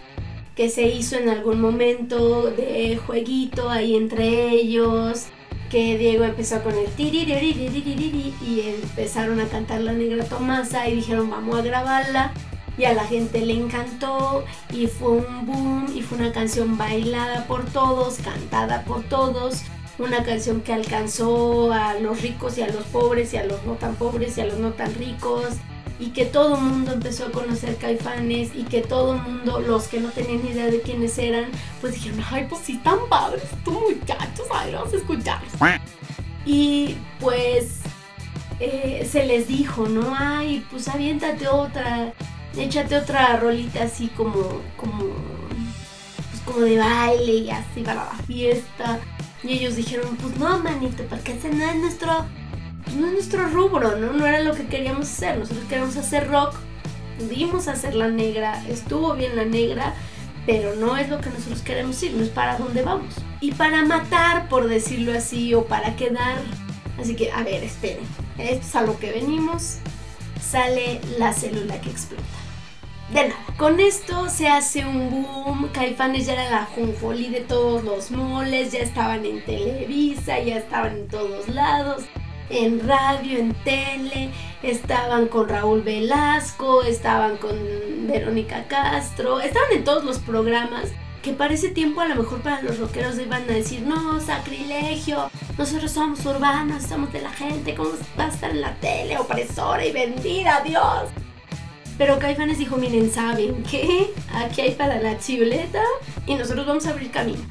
[0.55, 5.27] que se hizo en algún momento de jueguito ahí entre ellos
[5.71, 11.57] que Diego empezó con el y empezaron a cantar la negra Tomasa y dijeron vamos
[11.57, 12.33] a grabarla
[12.77, 17.47] y a la gente le encantó y fue un boom y fue una canción bailada
[17.47, 19.61] por todos, cantada por todos,
[19.97, 23.73] una canción que alcanzó a los ricos y a los pobres y a los no
[23.73, 25.45] tan pobres y a los no tan ricos
[26.01, 29.87] y que todo el mundo empezó a conocer Caifanes y que todo el mundo, los
[29.87, 31.45] que no tenían idea de quiénes eran,
[31.79, 35.53] pues dijeron, ay, pues sí, tan padres, tú muchachos, ay, vamos a escucharlos.
[36.43, 37.81] Y pues
[38.59, 40.15] eh, se les dijo, ¿no?
[40.17, 42.11] Ay, pues aviéntate otra,
[42.57, 48.99] échate otra rolita así como, como, pues como de baile y así para la fiesta.
[49.43, 52.25] Y ellos dijeron, pues no, manito, porque ese no es nuestro
[52.95, 54.13] no es nuestro rubro, ¿no?
[54.13, 55.37] No era lo que queríamos hacer.
[55.37, 56.55] Nosotros queríamos hacer rock,
[57.19, 59.93] pudimos hacer la negra, estuvo bien la negra,
[60.45, 63.15] pero no es lo que nosotros queremos ir, no es para dónde vamos.
[63.39, 66.37] Y para matar, por decirlo así, o para quedar.
[66.99, 68.05] Así que, a ver, esperen.
[68.37, 69.77] Esto es a lo que venimos.
[70.41, 72.23] Sale la célula que explota.
[73.13, 73.45] De nada.
[73.57, 75.69] Con esto se hace un boom.
[75.71, 78.71] Caifanes ya era la junjoli de todos los moles.
[78.71, 82.05] Ya estaban en Televisa, ya estaban en todos lados
[82.51, 84.29] en radio, en tele,
[84.63, 87.57] estaban con Raúl Velasco, estaban con
[88.07, 90.89] Verónica Castro, estaban en todos los programas
[91.21, 95.29] que para ese tiempo a lo mejor para los rockeros iban a decir, no, sacrilegio,
[95.57, 99.85] nosotros somos urbanos, somos de la gente, ¿cómo va a estar en la tele, opresora
[99.85, 101.09] y vendida, Dios?
[101.97, 104.11] Pero Caifanes dijo, miren, ¿saben qué?
[104.33, 105.83] Aquí hay para la chuleta
[106.25, 107.41] y nosotros vamos a abrir camino.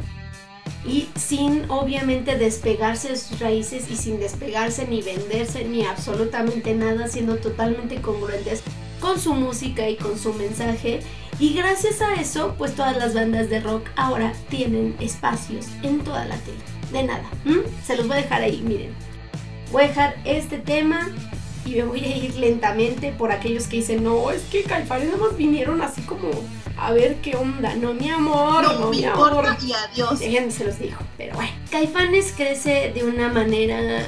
[0.85, 7.09] Y sin obviamente despegarse de sus raíces y sin despegarse ni venderse ni absolutamente nada,
[7.09, 8.63] siendo totalmente congruentes
[9.01, 11.01] con su música y con su mensaje.
[11.39, 16.25] Y gracias a eso, pues todas las bandas de rock ahora tienen espacios en toda
[16.27, 16.59] la tele.
[16.93, 17.29] De nada,
[17.85, 18.95] se los voy a dejar ahí, miren.
[19.73, 21.09] Voy a dejar este tema
[21.71, 25.37] y me voy a ir lentamente por aquellos que dicen, no, es que Caifanes más
[25.37, 26.31] vinieron así como
[26.77, 27.75] a ver qué onda.
[27.77, 29.45] No, mi amor, no, no mi amor.
[29.65, 30.19] Y adiós.
[30.19, 31.53] Déjenme se los dijo, pero bueno.
[31.71, 34.05] Caifanes crece de una manera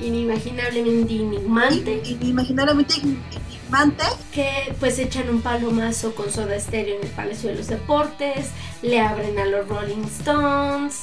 [0.00, 2.02] inimaginablemente enigmante.
[2.04, 4.04] Inimaginablemente enigmante.
[4.32, 8.50] Que pues echan un palomazo con soda estéreo en el Palacio de los Deportes,
[8.82, 11.02] le abren a los Rolling Stones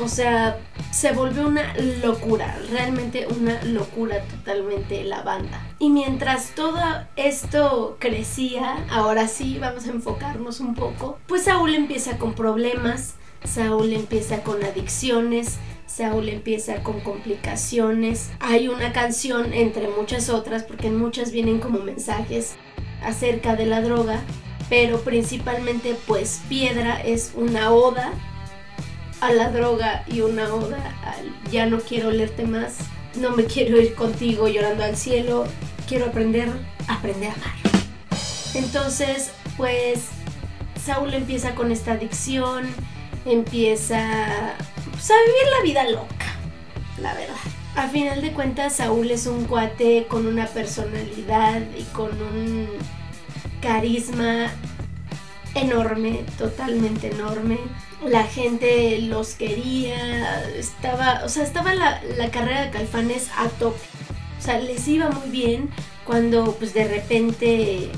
[0.00, 0.58] o sea,
[0.90, 5.66] se volvió una locura, realmente una locura totalmente la banda.
[5.78, 6.80] Y mientras todo
[7.16, 13.92] esto crecía, ahora sí vamos a enfocarnos un poco, pues Saúl empieza con problemas, Saúl
[13.92, 18.30] empieza con adicciones, Saúl empieza con complicaciones.
[18.40, 22.56] Hay una canción entre muchas otras, porque muchas vienen como mensajes
[23.02, 24.20] acerca de la droga,
[24.68, 28.12] pero principalmente pues Piedra es una oda
[29.20, 32.76] a la droga y una oda al ya no quiero leerte más,
[33.16, 35.46] no me quiero ir contigo llorando al cielo,
[35.88, 36.48] quiero aprender,
[36.88, 37.54] aprender a amar.
[38.54, 40.08] Entonces, pues
[40.84, 42.66] Saúl empieza con esta adicción,
[43.24, 44.54] empieza
[44.90, 46.26] pues, a vivir la vida loca,
[47.00, 47.36] la verdad.
[47.76, 52.68] A final de cuentas, Saúl es un cuate con una personalidad y con un
[53.60, 54.50] carisma
[55.54, 57.58] enorme, totalmente enorme
[58.04, 63.80] la gente los quería, estaba, o sea, estaba la, carrera de Calfanes a tope.
[64.38, 65.70] O sea, les iba muy bien
[66.04, 67.90] cuando pues de repente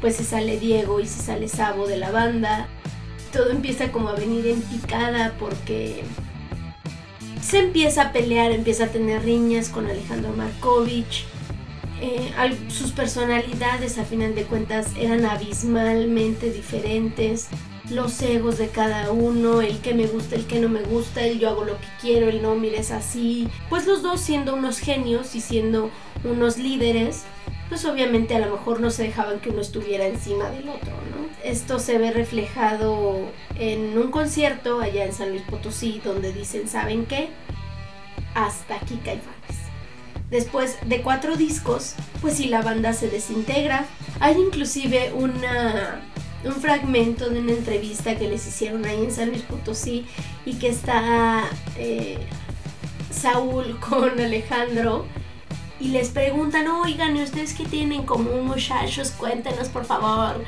[0.00, 2.68] pues se sale Diego y se sale Sabo de la banda.
[3.32, 6.02] Todo empieza como a venir en picada porque
[7.42, 11.24] se empieza a pelear, empieza a tener riñas con Alejandro Markovich.
[12.00, 12.30] Eh,
[12.68, 17.48] sus personalidades a final de cuentas eran abismalmente diferentes
[17.90, 21.38] los egos de cada uno, el que me gusta, el que no me gusta, el
[21.38, 23.48] yo hago lo que quiero, el no mires así.
[23.68, 25.90] Pues los dos siendo unos genios y siendo
[26.24, 27.24] unos líderes,
[27.68, 31.26] pues obviamente a lo mejor no se dejaban que uno estuviera encima del otro, ¿no?
[31.44, 37.06] Esto se ve reflejado en un concierto allá en San Luis Potosí donde dicen, ¿saben
[37.06, 37.28] qué?
[38.34, 39.36] Hasta aquí Caifanes.
[40.30, 43.86] Después de cuatro discos, pues si la banda se desintegra.
[44.18, 46.00] Hay inclusive una
[46.46, 50.06] un fragmento de una entrevista que les hicieron ahí en San Luis Potosí
[50.44, 51.44] y que está
[51.76, 52.18] eh,
[53.10, 55.06] Saúl con Alejandro
[55.78, 59.10] y les preguntan, oigan, ¿y ustedes qué tienen como muchachos?
[59.10, 60.42] Cuéntenos por favor.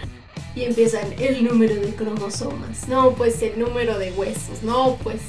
[0.54, 5.20] Y empiezan el número de cromosomas, no, pues el número de huesos, no, pues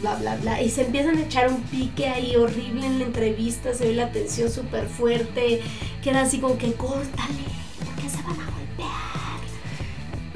[0.00, 0.62] bla, bla, bla.
[0.62, 4.12] Y se empiezan a echar un pique ahí horrible en la entrevista, se ve la
[4.12, 5.60] tensión súper fuerte,
[6.02, 7.44] queda así como que córtale,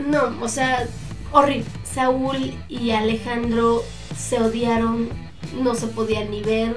[0.04, 0.86] no, o sea,
[1.32, 1.64] horrible.
[1.84, 3.82] Saúl y Alejandro
[4.16, 5.08] se odiaron,
[5.62, 6.74] no se podían ni ver.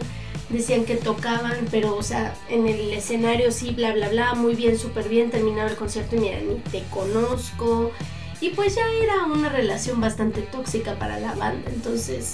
[0.50, 4.78] Decían que tocaban, pero, o sea, en el escenario sí, bla, bla, bla, muy bien,
[4.78, 5.30] súper bien.
[5.30, 7.92] Terminaba el concierto y mira, ni te conozco.
[8.40, 11.70] Y pues ya era una relación bastante tóxica para la banda.
[11.70, 12.34] Entonces,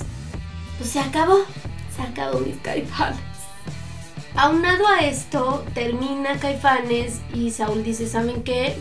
[0.77, 1.39] pues se acabó.
[1.95, 3.19] Se acabó mis caifanes.
[4.35, 8.75] Aunado a esto, termina Caifanes y Saúl dice, ¿saben qué?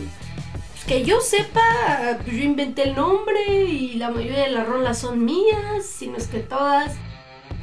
[0.87, 5.85] Que yo sepa, yo inventé el nombre y la mayoría de las rolas son mías,
[5.85, 6.95] si no es que todas.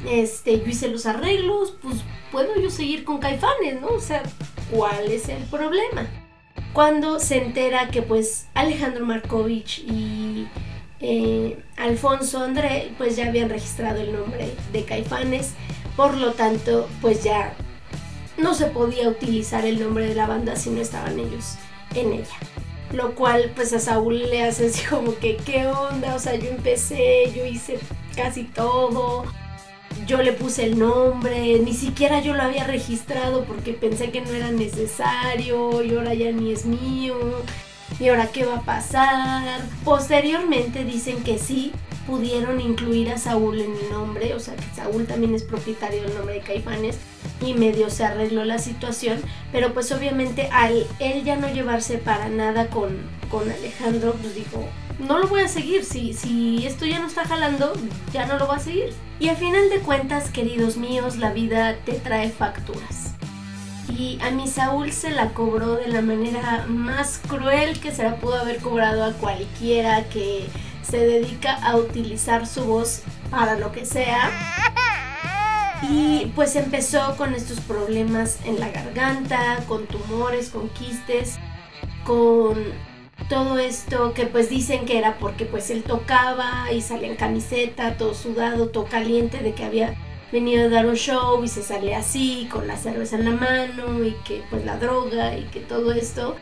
[0.08, 1.96] Este, yo hice los arreglos, pues
[2.32, 3.88] puedo yo seguir con Caifanes, ¿no?
[3.88, 4.22] O sea,
[4.70, 6.06] ¿cuál es el problema?
[6.72, 10.48] Cuando se entera que pues Alejandro Markovich y
[11.00, 15.52] eh, Alfonso André pues ya habían registrado el nombre de Caifanes,
[15.96, 17.54] por lo tanto pues ya
[18.38, 21.56] no se podía utilizar el nombre de la banda si no estaban ellos
[21.94, 22.36] en ella
[22.92, 26.14] lo cual pues a Saúl le hace así como que, ¿qué onda?
[26.14, 27.78] O sea, yo empecé, yo hice
[28.16, 29.24] casi todo,
[30.06, 34.32] yo le puse el nombre, ni siquiera yo lo había registrado porque pensé que no
[34.32, 37.16] era necesario y ahora ya ni es mío.
[37.98, 39.60] ¿Y ahora qué va a pasar?
[39.84, 41.72] Posteriormente dicen que sí,
[42.06, 46.14] pudieron incluir a Saúl en el nombre, o sea que Saúl también es propietario del
[46.14, 46.98] nombre de Caifanes
[47.40, 49.20] y medio se arregló la situación,
[49.52, 52.98] pero pues obviamente al él ya no llevarse para nada con,
[53.30, 54.64] con Alejandro, pues dijo,
[54.98, 57.72] no lo voy a seguir, si, si esto ya no está jalando,
[58.12, 58.92] ya no lo va a seguir.
[59.18, 63.14] Y al final de cuentas, queridos míos, la vida te trae facturas.
[63.88, 68.16] Y a mi Saúl se la cobró de la manera más cruel que se la
[68.16, 70.46] pudo haber cobrado a cualquiera que
[70.82, 74.30] se dedica a utilizar su voz para lo que sea.
[75.82, 81.38] Y pues empezó con estos problemas en la garganta, con tumores, con quistes,
[82.04, 82.56] con
[83.28, 87.96] todo esto que pues dicen que era porque pues él tocaba y salía en camiseta,
[87.96, 89.94] todo sudado, todo caliente de que había
[90.32, 94.04] venido a dar un show y se sale así con la cerveza en la mano
[94.04, 96.36] y que pues la droga y que todo esto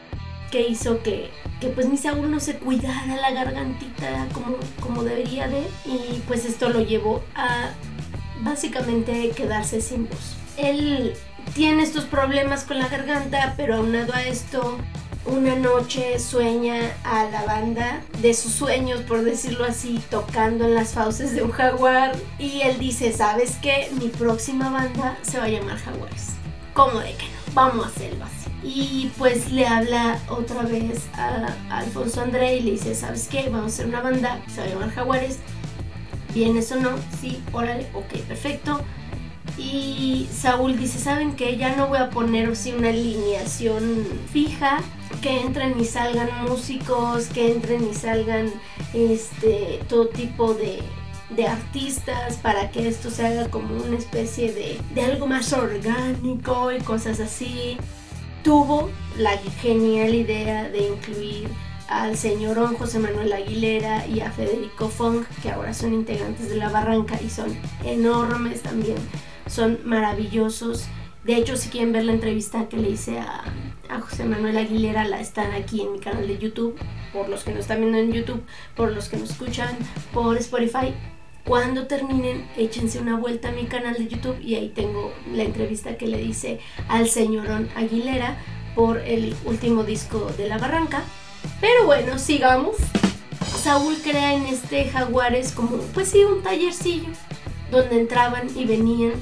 [0.51, 5.49] que hizo que, que pues mi Saúl no se cuidara la gargantita como, como debería
[5.49, 5.63] de.
[5.85, 7.71] Y pues esto lo llevó a
[8.41, 10.37] básicamente quedarse sin voz.
[10.57, 11.15] Él
[11.55, 14.79] tiene estos problemas con la garganta, pero aunado a esto,
[15.25, 20.95] una noche sueña a la banda de sus sueños, por decirlo así, tocando en las
[20.95, 22.17] fauces de un jaguar.
[22.39, 23.89] Y él dice, ¿sabes qué?
[24.01, 26.31] Mi próxima banda se va a llamar Jaguares.
[26.73, 27.27] ¿Cómo de que?
[27.55, 28.49] Vamos a hacerlo así.
[28.63, 33.49] Y pues le habla otra vez a, Alfonso André y le dice, ¿sabes qué?
[33.51, 35.39] Vamos a hacer una banda, se va a llamar Jaguares.
[36.39, 36.91] ¿Vienes o no?
[37.21, 38.81] Sí, órale, ok, perfecto.
[39.59, 41.57] Y Saúl dice, ¿saben qué?
[41.57, 44.79] Ya no voy a poner así una alineación fija,
[45.21, 48.53] que entren y salgan músicos, que entren y salgan
[48.95, 50.81] este, todo tipo de,
[51.45, 56.79] artistas para que esto se haga como una especie de, de algo más orgánico y
[56.83, 57.79] cosas así.
[58.45, 61.49] Tuvo la genial idea de incluir
[61.89, 66.69] al señorón José Manuel Aguilera y a Federico Fong, que ahora son integrantes de La
[66.69, 68.99] Barranca y son enormes también,
[69.47, 70.87] son maravillosos.
[71.25, 73.45] De hecho, si quieren ver la entrevista que le hice a,
[74.01, 76.79] José Manuel Aguilera, la están aquí en mi canal de YouTube,
[77.13, 78.43] por los que nos están viendo en YouTube,
[78.77, 79.77] por los que nos escuchan
[80.13, 80.95] por Spotify.
[81.45, 85.97] Cuando terminen, échense una vuelta a mi canal de YouTube y ahí tengo la entrevista
[85.97, 88.37] que le hice al señorón Aguilera
[88.75, 91.03] por el último disco de La Barranca.
[91.61, 92.77] Pero bueno, sigamos.
[93.63, 97.09] Saúl crea en este Jaguares como, pues sí, un tallercillo,
[97.71, 99.13] donde entraban y venían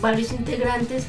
[0.00, 1.06] varios integrantes.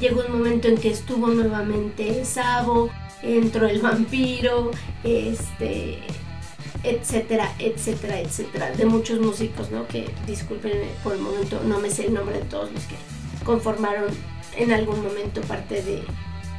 [0.00, 2.90] Llegó un momento en que estuvo nuevamente Sabo,
[3.22, 4.70] entró el vampiro,
[5.04, 5.98] este,
[6.82, 9.86] etcétera, etcétera, etcétera, de muchos músicos, ¿no?
[9.86, 12.96] Que disculpen por el momento, no me sé el nombre de todos los que
[13.44, 14.06] conformaron
[14.56, 16.02] en algún momento parte de,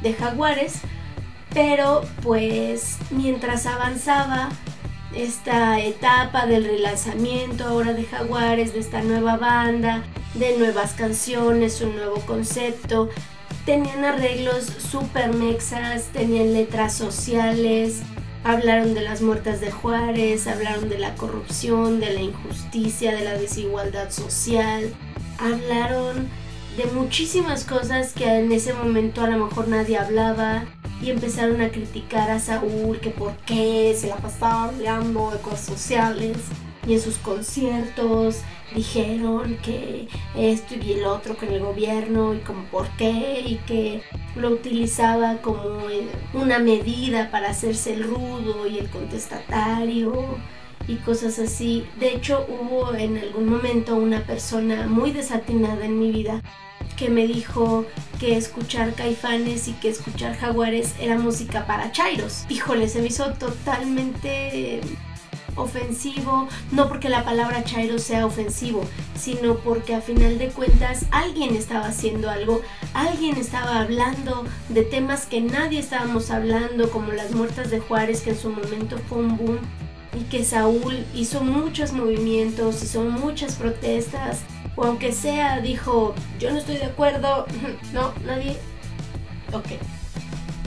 [0.02, 0.80] de Jaguares.
[1.54, 4.48] Pero pues mientras avanzaba
[5.14, 10.02] esta etapa del relanzamiento ahora de Jaguares, de esta nueva banda,
[10.34, 13.10] de nuevas canciones, un nuevo concepto,
[13.66, 18.02] tenían arreglos super mexas, tenían letras sociales,
[18.44, 23.34] hablaron de las muertas de Juárez, hablaron de la corrupción, de la injusticia, de la
[23.34, 24.92] desigualdad social,
[25.38, 26.28] hablaron
[26.76, 30.64] de muchísimas cosas que en ese momento a lo mejor nadie hablaba
[31.02, 35.66] y empezaron a criticar a Saúl que por qué se la pasaba hablando de cosas
[35.66, 36.38] sociales
[36.86, 38.40] y en sus conciertos
[38.74, 44.02] dijeron que esto y el otro con el gobierno y como por qué y que
[44.34, 45.62] lo utilizaba como
[46.32, 50.38] una medida para hacerse el rudo y el contestatario
[50.88, 51.86] y cosas así.
[51.98, 56.42] De hecho hubo en algún momento una persona muy desatinada en mi vida
[56.96, 57.86] que me dijo
[58.20, 62.44] que escuchar caifanes y que escuchar jaguares era música para chairos.
[62.48, 64.80] Híjole, se me hizo totalmente
[65.56, 68.84] ofensivo, no porque la palabra chairo sea ofensivo,
[69.18, 72.62] sino porque a final de cuentas alguien estaba haciendo algo,
[72.94, 78.30] alguien estaba hablando de temas que nadie estábamos hablando, como las muertas de Juárez, que
[78.30, 79.58] en su momento fue un boom,
[80.14, 84.40] y que Saúl hizo muchos movimientos, hizo muchas protestas,
[84.76, 87.46] o aunque sea dijo, yo no estoy de acuerdo,
[87.92, 88.56] no, nadie,
[89.52, 89.66] ok.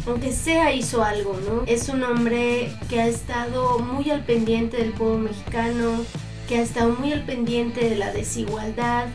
[0.08, 1.64] Aunque sea hizo algo, ¿no?
[1.66, 6.04] Es un hombre que ha estado muy al pendiente del pueblo mexicano,
[6.48, 9.08] que ha estado muy al pendiente de la desigualdad,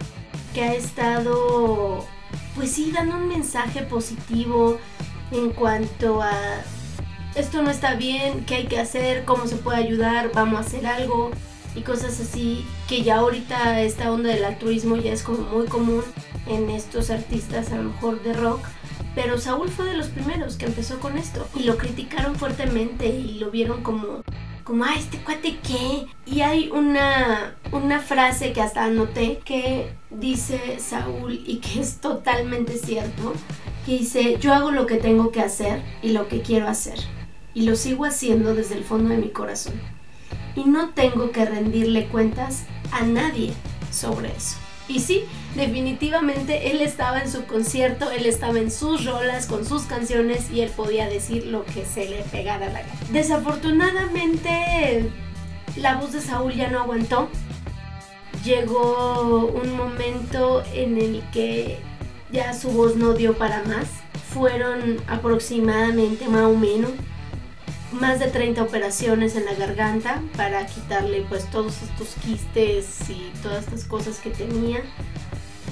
[0.52, 2.04] que ha estado,
[2.56, 4.78] pues sí, dando un mensaje positivo
[5.30, 6.32] en cuanto a
[7.40, 10.86] esto no está bien, qué hay que hacer, cómo se puede ayudar, vamos a hacer
[10.86, 11.30] algo
[11.74, 16.02] y cosas así que ya ahorita esta onda del altruismo ya es como muy común
[16.46, 18.60] en estos artistas a lo mejor de rock.
[19.14, 23.38] Pero Saúl fue de los primeros que empezó con esto y lo criticaron fuertemente y
[23.38, 24.22] lo vieron como
[24.62, 30.78] como ah este cuate qué y hay una una frase que hasta anoté que dice
[30.78, 33.32] Saúl y que es totalmente cierto
[33.84, 37.00] que dice yo hago lo que tengo que hacer y lo que quiero hacer
[37.54, 39.74] y lo sigo haciendo desde el fondo de mi corazón
[40.54, 43.52] y no tengo que rendirle cuentas a nadie
[43.92, 44.56] sobre eso.
[44.88, 45.24] Y sí,
[45.54, 50.62] definitivamente él estaba en su concierto, él estaba en sus rolas con sus canciones y
[50.62, 52.92] él podía decir lo que se le pegara a la gana.
[53.12, 55.08] Desafortunadamente,
[55.76, 57.28] la voz de Saúl ya no aguantó
[58.44, 61.78] llegó un momento en el que
[62.32, 63.88] ya su voz no dio para más.
[64.32, 66.92] Fueron aproximadamente más o menos
[67.92, 73.64] más de 30 operaciones en la garganta para quitarle pues todos estos quistes y todas
[73.64, 74.82] estas cosas que tenía.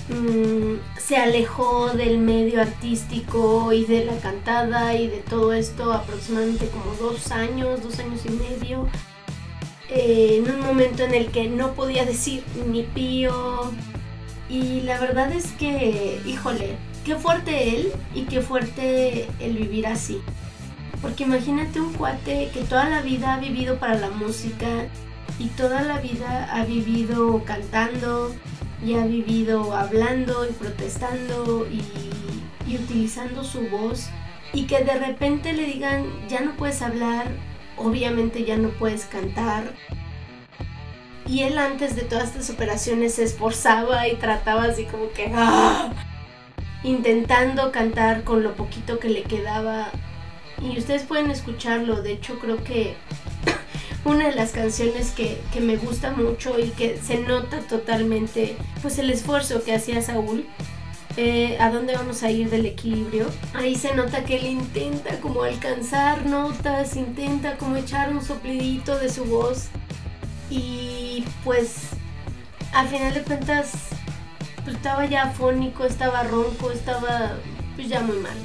[0.09, 6.69] Mm, se alejó del medio artístico y de la cantada y de todo esto aproximadamente
[6.69, 8.89] como dos años, dos años y medio.
[9.91, 13.71] Eh, en un momento en el que no podía decir ni pío.
[14.49, 20.21] Y la verdad es que, híjole, qué fuerte él y qué fuerte el vivir así.
[21.01, 24.87] Porque imagínate un cuate que toda la vida ha vivido para la música
[25.39, 28.35] y toda la vida ha vivido cantando
[28.85, 31.83] y ha vivido hablando y protestando y,
[32.75, 34.09] utilizando su voz
[34.53, 37.27] y que de repente le digan ya no puedes hablar,
[37.77, 39.73] obviamente ya no puedes cantar.
[41.27, 45.93] Y él antes de todas estas operaciones se esforzaba y trataba así como que ¡ah!
[46.83, 49.91] intentando cantar con lo poquito que le quedaba
[50.61, 52.03] y ustedes pueden escucharlo.
[52.03, 52.97] De hecho, creo que
[54.05, 58.99] una de las canciones que, que, me gusta mucho y que se nota totalmente, pues
[58.99, 60.47] el esfuerzo que hacía Saúl.
[61.17, 63.27] Eh, a dónde vamos a ir del equilibrio.
[63.53, 69.11] Ahí se nota que él intenta como alcanzar notas, intenta como echar un soplidito de
[69.11, 69.67] su voz.
[70.49, 71.89] Y pues
[72.73, 73.73] al final de cuentas
[74.63, 77.33] pues, estaba ya afónico, estaba ronco, estaba
[77.75, 78.37] pues ya muy mal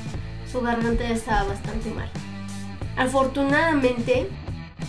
[0.54, 2.10] su garganta ya estaba bastante mal.
[2.96, 4.30] Afortunadamente,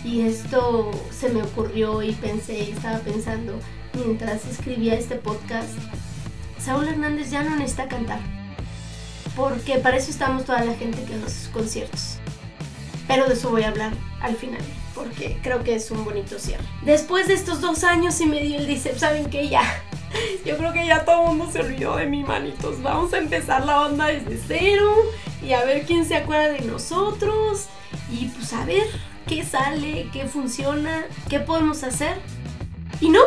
[0.03, 3.59] y esto se me ocurrió y pensé y estaba pensando
[3.95, 5.71] mientras escribía este podcast,
[6.59, 8.19] Saúl Hernández ya no necesita cantar.
[9.35, 12.17] Porque para eso estamos toda la gente que va sus conciertos.
[13.07, 14.61] Pero de eso voy a hablar al final,
[14.95, 16.63] porque creo que es un bonito cierre.
[16.83, 19.49] Después de estos dos años y medio, él dice, ¿saben qué?
[19.49, 19.83] Ya,
[20.45, 22.81] yo creo que ya todo el mundo se olvidó de mí, manitos.
[22.81, 24.91] Vamos a empezar la banda desde cero
[25.43, 27.67] y a ver quién se acuerda de nosotros
[28.11, 28.85] y pues a ver
[29.27, 32.17] qué sale, qué funciona, qué podemos hacer.
[33.01, 33.21] Y no,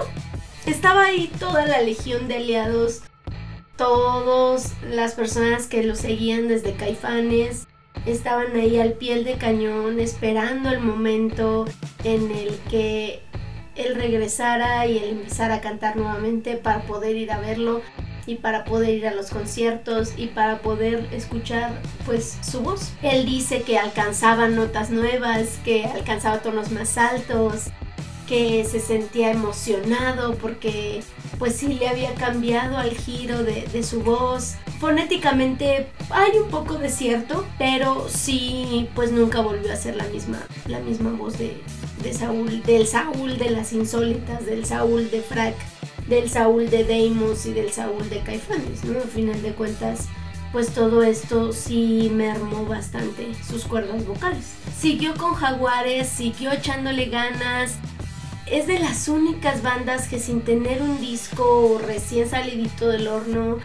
[0.66, 3.02] estaba ahí toda la legión de aliados,
[3.76, 7.66] todas las personas que lo seguían desde Caifanes,
[8.07, 11.66] estaban ahí al pie de cañón esperando el momento
[12.05, 13.22] en el que
[13.76, 17.82] él regresara y él empezara a cantar nuevamente para poder ir a verlo
[18.26, 22.93] y para poder ir a los conciertos y para poder escuchar pues su voz.
[23.03, 27.70] Él dice que alcanzaba notas nuevas, que alcanzaba tonos más altos,
[28.28, 31.02] que se sentía emocionado porque
[31.38, 34.56] pues sí le había cambiado al giro de, su voz.
[34.80, 40.40] Fonéticamente hay un poco de cierto, pero sí pues nunca volvió a ser la misma,
[40.66, 41.56] la misma voz de,
[42.02, 45.54] de Saúl, del Saúl de las insólitas, del Saúl de Frack
[46.08, 48.98] del Saúl de Deimos y del Saúl de Caifanes, ¿no?
[48.98, 50.08] Al final de cuentas,
[50.52, 54.54] pues todo esto sí mermó bastante sus cuerdas vocales.
[54.76, 57.76] Siguió con Jaguares, siguió echándole ganas.
[58.51, 63.59] Es de las únicas bandas que sin tener un disco recién salidito del horno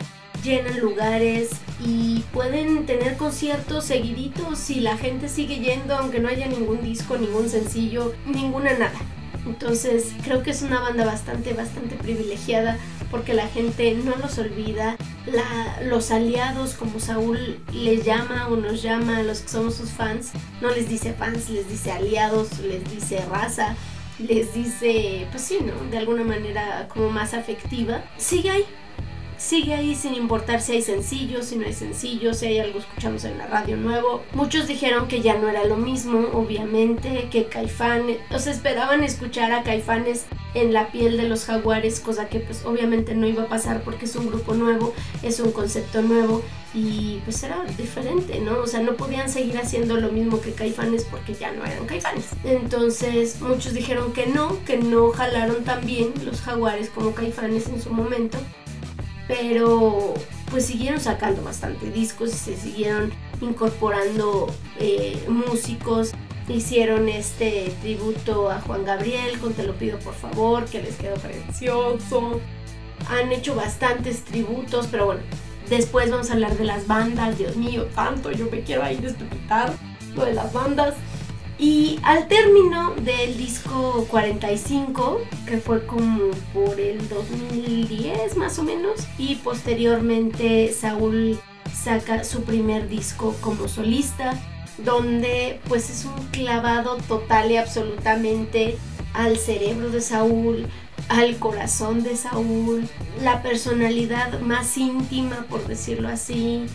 [0.44, 6.48] llenan lugares y pueden tener conciertos seguiditos y la gente sigue yendo aunque no haya
[6.48, 9.00] ningún disco, ningún sencillo, ninguna nada.
[9.46, 12.78] Entonces creo que es una banda bastante, bastante privilegiada
[13.10, 14.98] porque la gente no los olvida.
[15.84, 20.32] los aliados, como Saúl les llama o nos llama a los que somos sus fans,
[20.62, 23.78] no les dice fans, les dice aliados, les dice raza,
[24.20, 25.90] les dice, pues sí, ¿no?
[25.90, 28.04] De alguna manera como más afectiva.
[28.18, 28.66] Sigue ahí,
[29.44, 33.26] sigue ahí sin importar si hay sencillos, si no hay sencillos, si hay algo escuchamos
[33.26, 34.24] en la radio nuevo.
[34.34, 39.52] Muchos dijeron que ya no era lo mismo, obviamente, que Caifán, o sea, esperaban escuchar
[39.52, 43.48] a Caifanes en la piel de los jaguares, cosa que pues obviamente no iba a
[43.48, 46.42] pasar porque es un grupo nuevo, es un concepto nuevo
[46.74, 48.60] y pues era diferente, ¿no?
[48.60, 52.30] O sea, no podían seguir haciendo lo mismo que Caifanes porque ya no eran Caifanes.
[52.46, 57.82] Entonces muchos dijeron que no, que no jalaron tan bien los jaguares como Caifanes en
[57.82, 58.38] su momento
[59.40, 60.14] pero
[60.52, 63.12] pues siguieron sacando bastante discos y se siguieron
[63.42, 64.48] incorporando
[64.80, 66.12] eh, músicos.
[66.48, 71.16] Hicieron este tributo a Juan Gabriel con Te lo pido por favor, que les quedó
[71.16, 72.42] precioso.
[73.10, 75.22] Han hecho bastantes tributos, pero bueno,
[75.68, 77.38] después vamos a hablar de las bandas.
[77.38, 79.74] Dios mío, tanto yo me quiero ahí despepitar
[80.16, 80.94] lo de las bandas.
[81.64, 89.08] Y al término del disco 45, que fue como por el 2010 más o menos,
[89.18, 91.40] y posteriormente Saúl
[91.74, 94.38] saca su primer disco como solista,
[94.80, 98.78] donde pues es un clavado total y absolutamente
[99.14, 100.68] al cerebro de Saúl,
[101.08, 102.90] al corazón de Saúl,
[103.22, 106.66] la personalidad más íntima, por decirlo así,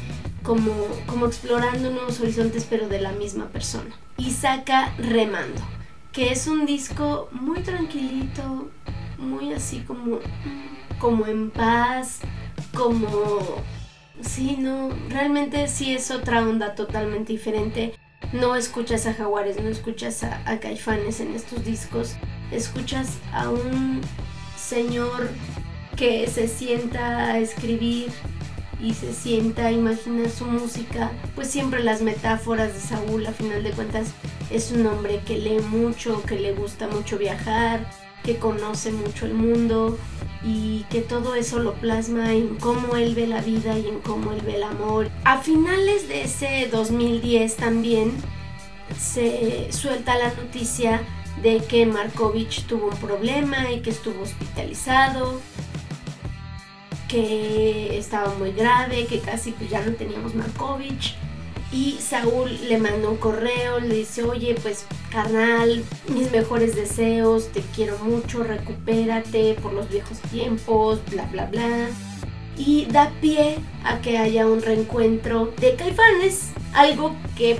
[0.42, 0.72] como,
[1.06, 3.94] como explorando nuevos horizontes, pero de la misma persona.
[4.18, 5.62] Y saca Remando,
[6.12, 8.68] que es un disco muy tranquilito,
[9.16, 10.18] muy así como,
[10.98, 12.20] como en paz,
[12.74, 13.62] como...
[14.20, 17.94] Sí, no, realmente sí es otra onda totalmente diferente.
[18.32, 22.16] No escuchas a Jaguares, no escuchas a, a Caifanes en estos discos.
[22.50, 24.00] Escuchas a un
[24.56, 25.30] señor
[25.96, 28.10] que se sienta a escribir
[28.80, 33.62] y se sienta a imaginar su música, pues siempre las metáforas de Saúl, a final
[33.62, 34.08] de cuentas,
[34.50, 37.88] es un hombre que lee mucho, que le gusta mucho viajar,
[38.22, 39.98] que conoce mucho el mundo
[40.44, 44.32] y que todo eso lo plasma en cómo él ve la vida y en cómo
[44.32, 45.10] él ve el amor.
[45.24, 48.12] A finales de ese 2010 también
[48.98, 51.02] se suelta la noticia
[51.42, 55.40] de que Markovich tuvo un problema y que estuvo hospitalizado
[57.08, 61.16] que estaba muy grave, que casi pues ya no teníamos Markovich.
[61.70, 67.60] Y Saúl le mandó un correo, le dice, oye, pues carnal, mis mejores deseos, te
[67.74, 71.88] quiero mucho, recupérate por los viejos tiempos, bla, bla, bla.
[72.56, 77.58] Y da pie a que haya un reencuentro de Caifanes, algo que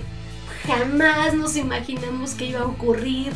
[0.66, 3.32] jamás nos imaginamos que iba a ocurrir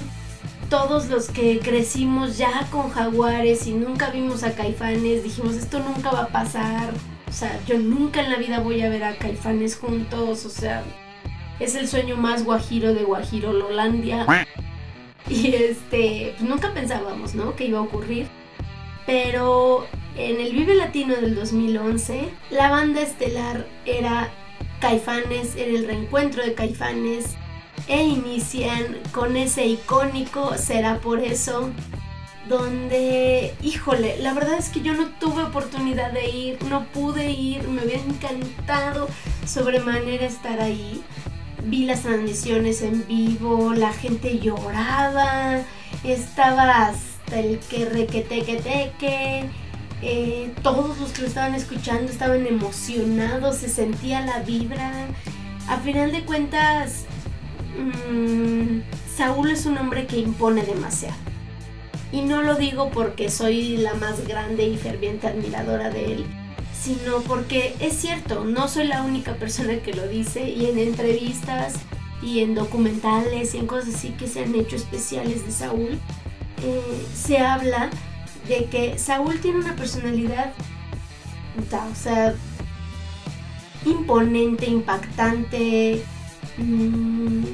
[0.73, 6.11] todos los que crecimos ya con jaguares y nunca vimos a caifanes, dijimos esto nunca
[6.11, 6.95] va a pasar.
[7.29, 10.47] O sea, yo nunca en la vida voy a ver a caifanes juntos.
[10.47, 10.83] O sea,
[11.61, 14.27] es el sueño más guajiro de Guajiro Lolandia.
[15.29, 17.55] Y este, pues nunca pensábamos, ¿no?
[17.55, 18.29] Que iba a ocurrir.
[19.05, 24.31] Pero en el Vive Latino del 2011, la banda estelar era
[24.81, 27.37] Caifanes, era el reencuentro de Caifanes
[27.89, 31.71] e inician con ese icónico Será por eso,
[32.49, 37.67] donde, híjole, la verdad es que yo no tuve oportunidad de ir, no pude ir,
[37.69, 39.09] me hubiera encantado
[39.47, 41.03] sobremanera estar ahí.
[41.65, 45.63] Vi las transmisiones en vivo, la gente lloraba,
[46.03, 49.45] estaba hasta el que requeteque que
[50.03, 55.07] eh, todos los que lo estaban escuchando estaban emocionados, se sentía la vibra.
[55.69, 57.07] A final de cuentas,
[57.79, 58.83] Mm,
[59.17, 61.17] Saúl es un hombre que impone demasiado.
[62.11, 66.27] Y no lo digo porque soy la más grande y ferviente admiradora de él,
[66.79, 71.75] sino porque es cierto, no soy la única persona que lo dice y en entrevistas
[72.23, 75.99] y en documentales y en cosas así que se han hecho especiales de Saúl,
[76.63, 77.89] eh, se habla
[78.47, 80.53] de que Saúl tiene una personalidad,
[81.71, 82.35] o sea,
[83.85, 86.05] imponente, impactante,
[86.59, 87.45] Mm,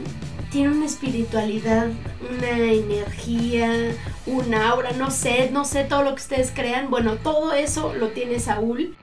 [0.50, 1.88] tiene una espiritualidad,
[2.36, 3.94] una energía,
[4.26, 6.90] un aura, no sé, no sé todo lo que ustedes crean.
[6.90, 8.96] Bueno, todo eso lo tiene Saúl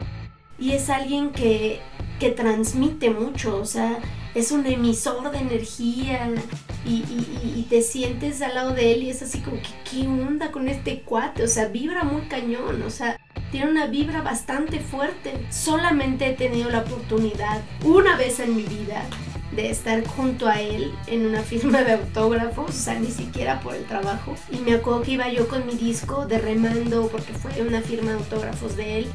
[0.57, 1.79] y es alguien que,
[2.19, 3.99] que transmite mucho, o sea,
[4.33, 6.29] es un emisor de energía
[6.85, 7.03] y,
[7.55, 10.67] y, te sientes al lado de él y es así como que, ¿qué onda con
[10.67, 11.43] este cuate?
[11.43, 13.19] O sea, vibra muy cañón, o sea,
[13.51, 15.33] tiene una vibra bastante fuerte.
[15.49, 19.05] Solamente he tenido la oportunidad una vez en mi vida
[19.55, 23.75] de estar junto a él en una firma de autógrafos, o sea, ni siquiera por
[23.75, 24.35] el trabajo.
[24.51, 28.11] Y me acuerdo que iba yo con mi disco de remando porque fue una firma
[28.11, 29.07] de autógrafos de él.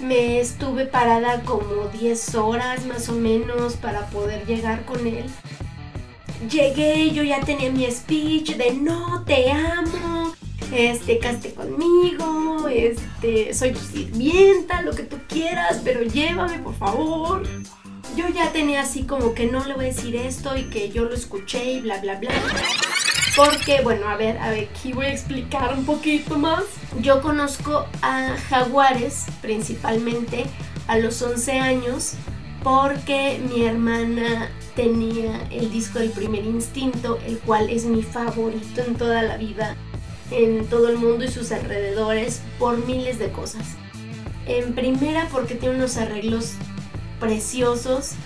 [0.00, 5.26] Me estuve parada como 10 horas más o menos para poder llegar con él.
[6.50, 10.34] Llegué, yo ya tenía mi speech de no te amo,
[10.72, 17.42] este, caste conmigo, este, soy tu sirvienta, lo que tú quieras, pero llévame por favor
[18.16, 21.04] yo ya tenía así como que no le voy a decir esto y que yo
[21.04, 22.30] lo escuché y bla, bla, bla.
[23.36, 26.64] Porque, bueno, a ver, a ver, aquí voy a explicar un poquito más.
[27.00, 30.46] Yo conozco a Jaguares principalmente
[30.88, 32.14] a los 11 años
[32.62, 38.96] porque mi hermana tenía el disco del primer instinto, el cual es mi favorito en
[38.96, 39.76] toda la vida,
[40.30, 43.64] en todo el mundo y sus alrededores, por miles de cosas.
[44.46, 46.54] En primera porque tiene unos arreglos
[47.20, 48.16] preciosos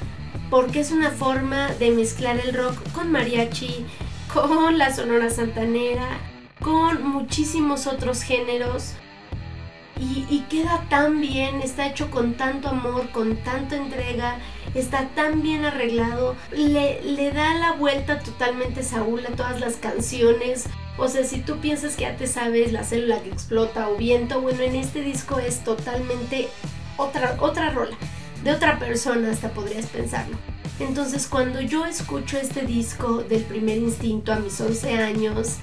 [0.50, 3.84] porque es una forma de mezclar el rock con mariachi,
[4.32, 6.06] con la sonora santanera,
[6.60, 8.94] con muchísimos otros géneros.
[10.00, 14.38] Y, queda tan bien, está hecho con tanto amor, con tanta entrega,
[14.74, 20.66] está tan bien arreglado, le, le da la vuelta totalmente Saúl a todas las canciones.
[20.98, 24.40] O sea, si tú piensas que ya te sabes la célula que explota o viento,
[24.40, 26.48] bueno, en este disco es totalmente
[26.96, 27.96] otra, otra rola
[28.44, 30.36] de otra persona hasta podrías pensarlo.
[30.78, 35.56] Entonces cuando yo escucho este disco del primer instinto a mis 11 años,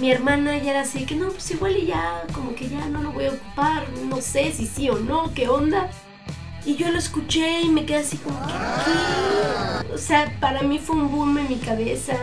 [0.00, 3.02] mi hermana ya era así que no, pues igual y ya, como que ya no
[3.02, 5.90] lo voy a ocupar, no sé si sí o no, qué onda.
[6.66, 9.92] Y yo lo escuché y me quedé así como que, ¿qué?
[9.94, 12.16] O sea, para mí fue un boom en mi cabeza.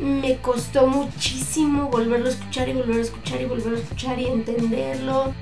[0.00, 4.26] Me costó muchísimo volverlo a escuchar y volverlo a escuchar y volverlo a escuchar y
[4.26, 5.32] entenderlo.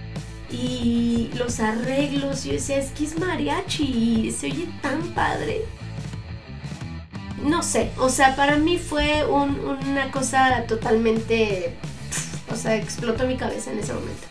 [0.57, 5.63] Y los arreglos, yo decía, es que es mariachi, se oye tan padre.
[7.43, 11.75] No sé, o sea, para mí fue un- una cosa totalmente...
[12.53, 14.27] O sea, explotó mi cabeza en ese momento.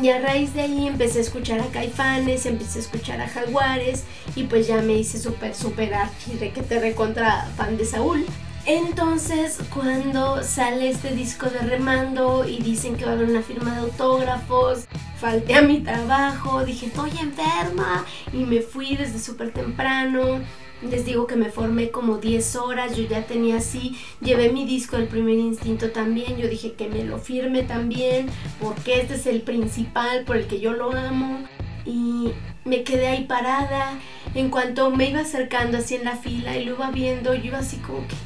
[0.00, 4.04] Y a raíz de ahí empecé a escuchar a Caifanes, empecé a escuchar a Jaguares
[4.34, 8.24] y pues ya me hice súper, súper archi requete recontra fan de Saúl.
[8.64, 13.74] Entonces cuando sale este disco de Remando y dicen que va a haber una firma
[13.74, 14.86] de autógrafos,
[15.20, 20.40] falté a mi trabajo, dije estoy enferma y me fui desde súper temprano.
[20.88, 24.96] Les digo que me formé como 10 horas, yo ya tenía así, llevé mi disco
[24.96, 28.26] del primer instinto también, yo dije que me lo firme también,
[28.60, 31.38] porque este es el principal por el que yo lo amo.
[31.84, 32.32] Y
[32.64, 33.96] me quedé ahí parada,
[34.34, 37.58] en cuanto me iba acercando así en la fila y lo iba viendo, yo iba
[37.58, 38.16] así como que,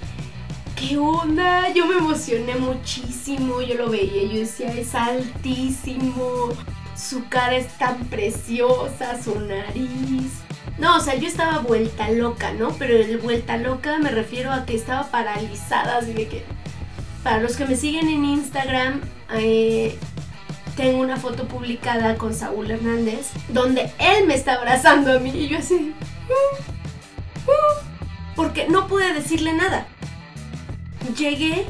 [0.76, 1.72] ¿qué onda?
[1.72, 6.50] Yo me emocioné muchísimo, yo lo veía, yo decía, es altísimo,
[6.94, 10.32] su cara es tan preciosa, su nariz.
[10.78, 12.70] No, o sea, yo estaba vuelta loca, ¿no?
[12.78, 16.44] Pero el vuelta loca me refiero a que estaba paralizada, así de que...
[17.22, 19.00] Para los que me siguen en Instagram,
[19.34, 19.98] eh,
[20.76, 25.48] tengo una foto publicada con Saúl Hernández, donde él me está abrazando a mí y
[25.48, 25.92] yo así...
[26.28, 27.86] "Uh, uh",
[28.36, 29.88] porque no pude decirle nada.
[31.14, 31.66] Llegué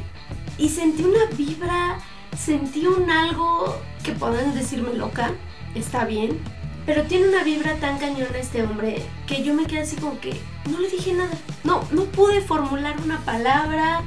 [0.56, 1.98] y sentí una vibra,
[2.36, 5.32] sentí un algo que pueden decirme loca,
[5.74, 6.38] está bien,
[6.86, 10.40] pero tiene una vibra tan cañona este hombre que yo me quedé así como que
[10.70, 11.36] no le dije nada.
[11.64, 14.02] No, no pude formular una palabra.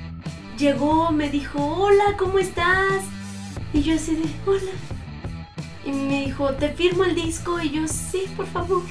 [0.57, 3.03] Llegó, me dijo, hola, ¿cómo estás?
[3.73, 4.71] Y yo así de, hola.
[5.85, 7.59] Y me dijo, ¿te firmo el disco?
[7.59, 8.83] Y yo, sí, por favor.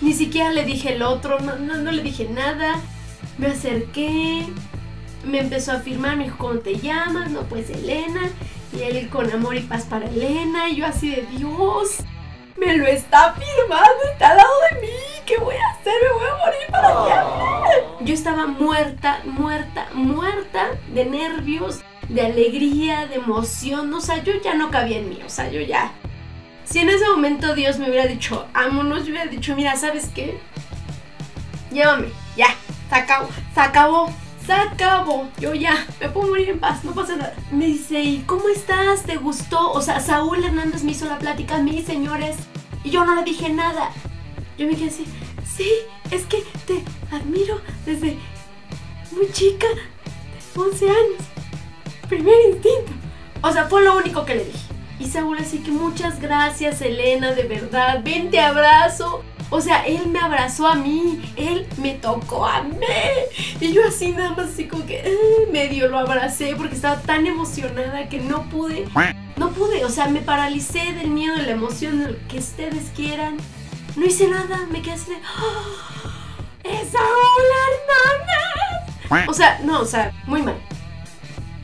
[0.00, 2.80] Ni siquiera le dije el otro, no, no, no le dije nada.
[3.36, 4.46] Me acerqué,
[5.28, 7.30] me empezó a firmar, me dijo, ¿cómo te llamas?
[7.30, 8.30] No, pues Elena.
[8.72, 10.68] Y él con amor y paz para Elena.
[10.68, 11.98] Y yo así de, Dios,
[12.56, 14.92] me lo está firmando, está al lado de mí.
[15.26, 15.94] ¿Qué voy a hacer?
[16.02, 18.06] Me voy a morir para siempre.
[18.06, 23.92] Yo estaba muerta, muerta, muerta de nervios, de alegría, de emoción.
[23.92, 25.20] O sea, yo ya no cabía en mí.
[25.24, 25.92] O sea, yo ya.
[26.64, 30.38] Si en ese momento Dios me hubiera dicho, vámonos, yo hubiera dicho, mira, ¿sabes qué?
[31.72, 32.54] Llévame, ya,
[32.88, 34.12] se acabó, se acabó,
[34.48, 35.28] se acabó.
[35.38, 37.34] Yo ya, me puedo morir en paz, no pasa nada.
[37.50, 39.02] Me dice, ¿y cómo estás?
[39.02, 39.72] ¿Te gustó?
[39.72, 42.36] O sea, Saúl Hernández me hizo la plática a mí, señores,
[42.82, 43.90] y yo no le dije nada.
[44.56, 45.04] Yo me quedé así,
[45.44, 45.70] sí,
[46.10, 46.82] es que te
[47.14, 48.16] admiro desde
[49.12, 51.22] muy chica, de 11 años.
[52.08, 52.92] Primer instinto.
[53.42, 54.66] O sea, fue lo único que le dije.
[54.98, 59.22] Y Saúl así que muchas gracias, Elena, de verdad, ven, te abrazo.
[59.50, 62.76] O sea, él me abrazó a mí, él me tocó a mí.
[63.60, 65.16] Y yo así nada más así como que eh,
[65.50, 68.86] medio lo abracé porque estaba tan emocionada que no pude.
[69.36, 72.90] No pude, o sea, me paralicé del miedo, de la emoción, de lo que ustedes
[72.94, 73.36] quieran.
[73.96, 75.16] No hice nada, me quedé así de...
[75.16, 76.10] "¡Ah!
[76.64, 78.94] ¡Es Saúl Hernández!
[79.28, 80.56] O sea, no, o sea, muy mal.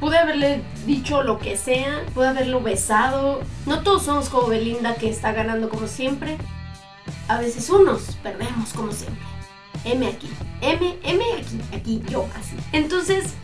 [0.01, 3.43] Pude haberle dicho lo que sea, pude haberlo besado.
[3.67, 6.39] No todos somos como Belinda que está ganando como siempre.
[7.29, 9.23] A veces unos perdemos como siempre.
[9.85, 12.57] M aquí, M, M aquí, aquí, yo así.
[12.73, 13.35] Entonces,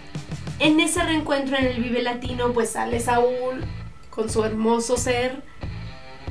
[0.59, 3.64] en ese reencuentro en el Vive Latino, pues sale Saúl
[4.11, 5.43] con su hermoso ser.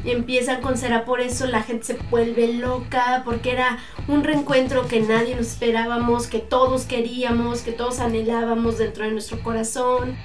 [0.04, 4.88] Y empiezan con Será por eso, la gente se vuelve loca, porque era un reencuentro
[4.88, 10.16] que nadie nos esperábamos, que todos queríamos, que todos anhelábamos dentro de nuestro corazón.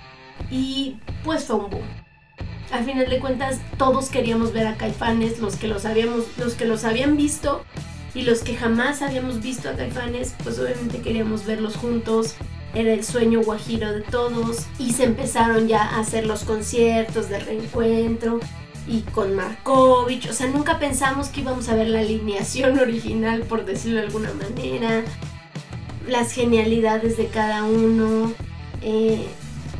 [0.50, 2.03] Y pues fue un boom.
[2.70, 6.64] Al final de cuentas, todos queríamos ver a Caifanes, los que los habíamos, los que
[6.64, 7.64] los habían visto
[8.14, 12.34] y los que jamás habíamos visto a Caifanes, pues obviamente queríamos verlos juntos.
[12.74, 17.38] Era el sueño guajiro de todos y se empezaron ya a hacer los conciertos de
[17.38, 18.40] reencuentro
[18.86, 20.28] y con Markovich.
[20.28, 24.32] O sea, nunca pensamos que íbamos a ver la alineación original, por decirlo de alguna
[24.32, 25.04] manera.
[26.08, 28.32] Las genialidades de cada uno.
[28.82, 29.26] Eh,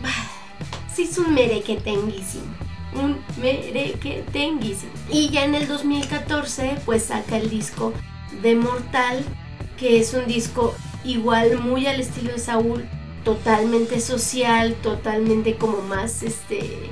[0.95, 2.64] sí, es un merequetenguísimo.
[2.95, 4.93] Un merequetenguísimo.
[5.11, 7.93] Y ya en el 2014, pues saca el disco
[8.43, 9.25] de Mortal,
[9.77, 10.75] que es un disco
[11.05, 12.85] igual muy al estilo de Saúl,
[13.25, 16.91] totalmente social, totalmente como más este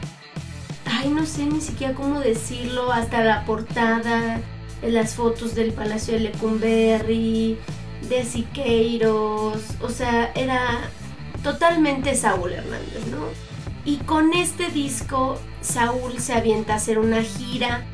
[1.03, 4.41] ay, no sé ni siquiera cómo decirlo, hasta la portada,
[4.83, 7.59] las fotos del Palacio de Lecumberri,
[8.09, 10.81] de Siqueiros, o sea, era
[11.43, 13.52] totalmente Saúl Hernández, ¿no?
[13.85, 17.85] Y con este disco Saúl se avienta a hacer una gira.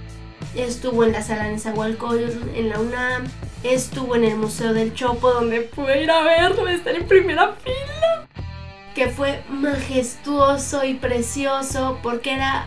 [0.55, 3.25] Estuvo en la sala de Zahualcóyotl, en la UNAM,
[3.63, 8.27] estuvo en el Museo del Chopo, donde pude ir a verlo, estar en primera fila.
[8.95, 12.67] Que fue majestuoso y precioso porque era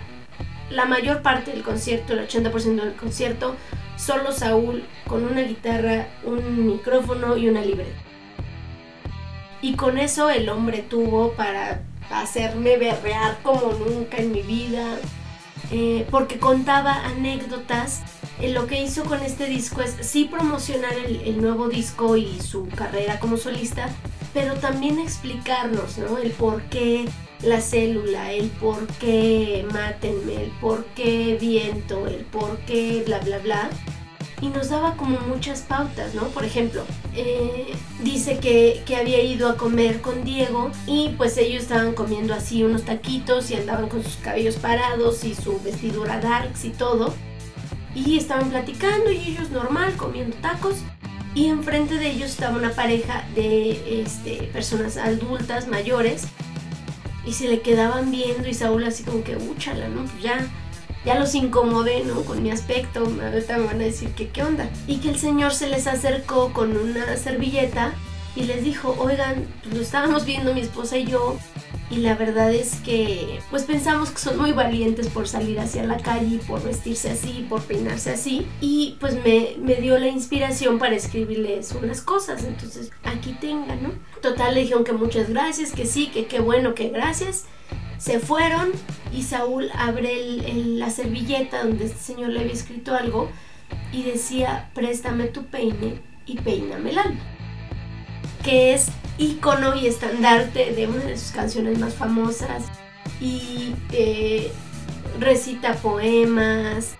[0.69, 3.55] la mayor parte del concierto, el 80% del concierto,
[3.97, 7.99] solo Saúl con una guitarra, un micrófono y una libreta.
[9.61, 14.97] Y con eso el hombre tuvo para hacerme berrear como nunca en mi vida,
[15.71, 18.01] eh, porque contaba anécdotas.
[18.39, 22.67] Eh, lo que hizo con este disco es sí promocionar el, nuevo disco y su
[22.67, 23.89] carrera como solista,
[24.33, 26.17] pero también explicarnos, ¿no?
[26.17, 27.05] El por qué
[27.43, 33.39] la célula, el por qué mátenme, el por qué viento, el por qué bla bla
[33.39, 33.69] bla
[34.41, 36.23] y nos daba como muchas pautas, ¿no?
[36.29, 36.83] Por ejemplo,
[37.15, 37.73] eh,
[38.03, 42.63] dice que, que, había ido a comer con Diego y pues ellos estaban comiendo así
[42.63, 47.13] unos taquitos y andaban con sus cabellos parados y su vestidura darks y todo.
[47.93, 50.77] Y estaban platicando y ellos normal comiendo tacos.
[51.33, 56.25] Y enfrente de ellos estaba una pareja de este, personas adultas, mayores.
[57.25, 60.03] Y se le quedaban viendo y Saúl así como que, úchala, ¿no?
[60.03, 60.47] Pues ya
[61.05, 62.21] ya los incomodé, ¿no?
[62.21, 64.69] Con mi aspecto, ahorita me van a decir que qué onda.
[64.87, 67.93] Y que el señor se les acercó con una servilleta
[68.35, 71.37] y les dijo, oigan, pues lo estábamos viendo mi esposa y yo
[71.91, 75.97] y la verdad es que pues pensamos que son muy valientes por salir hacia la
[75.97, 80.95] calle, por vestirse así, por peinarse así y pues me, me dio la inspiración para
[80.95, 83.89] escribirles unas cosas, entonces aquí tengan, ¿no?
[84.21, 87.45] Total le dijeron que muchas gracias, que sí, que qué bueno, que gracias
[88.01, 88.71] se fueron
[89.13, 90.15] y Saúl abre
[90.55, 93.29] la servilleta donde este señor le había escrito algo
[93.91, 97.19] y decía, préstame tu peine y peíname el alma.
[98.43, 98.87] Que es
[99.19, 102.63] ícono y estandarte de una de sus canciones más famosas.
[103.19, 104.51] Y eh,
[105.19, 106.95] recita poemas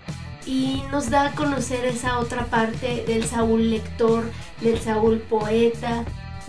[0.46, 4.30] y nos da a conocer esa otra parte del Saúl lector,
[4.60, 6.04] del Saúl poeta,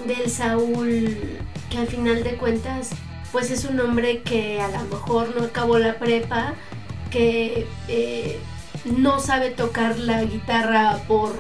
[0.06, 1.18] del Saúl
[1.72, 2.91] que al final de cuentas
[3.34, 6.54] pues es un hombre que a lo mejor no acabó la prepa,
[7.10, 8.40] que eh,
[8.86, 11.34] no sabe tocar la guitarra por,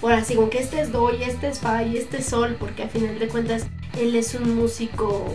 [0.00, 2.56] por así como que este es do y este es fa y este es sol,
[2.58, 3.66] porque a final de cuentas
[3.98, 5.26] él es un músico,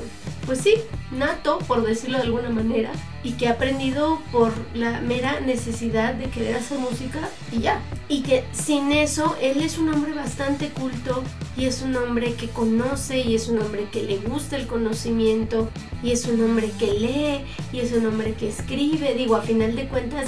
[0.47, 0.73] pues sí,
[1.11, 2.91] nato, por decirlo de alguna manera,
[3.23, 7.81] y que ha aprendido por la mera necesidad de querer hacer música y ya.
[8.07, 11.23] Y que sin eso, él es un hombre bastante culto
[11.55, 15.69] y es un hombre que conoce y es un hombre que le gusta el conocimiento
[16.03, 19.13] y es un hombre que lee y es un hombre que escribe.
[19.15, 20.27] Digo, a final de cuentas,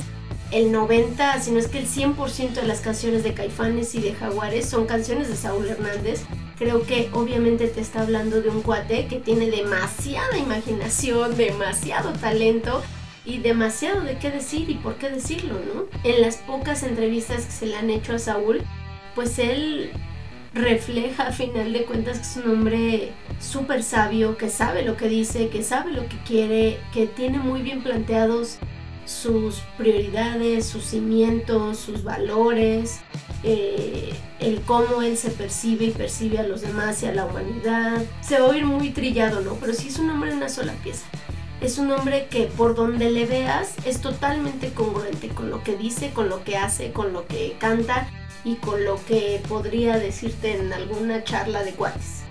[0.53, 4.13] el 90, si no es que el 100% de las canciones de Caifanes y de
[4.13, 6.25] Jaguares son canciones de Saúl Hernández.
[6.59, 12.83] Creo que obviamente te está hablando de un cuate que tiene demasiada imaginación, demasiado talento
[13.25, 15.85] y demasiado de qué decir y por qué decirlo, ¿no?
[16.03, 18.61] En las pocas entrevistas que se le han hecho a Saúl,
[19.15, 19.91] pues él
[20.53, 25.09] refleja a final de cuentas que es un hombre súper sabio, que sabe lo que
[25.09, 28.59] dice, que sabe lo que quiere, que tiene muy bien planteados
[29.05, 33.01] sus prioridades, sus cimientos, sus valores,
[33.43, 38.01] eh, el cómo él se percibe y percibe a los demás y a la humanidad.
[38.21, 39.55] Se va a oír muy trillado, ¿no?
[39.55, 41.05] Pero sí es un hombre de una sola pieza.
[41.61, 46.11] Es un hombre que por donde le veas es totalmente congruente con lo que dice,
[46.11, 48.09] con lo que hace, con lo que canta
[48.43, 52.23] y con lo que podría decirte en alguna charla de cuates.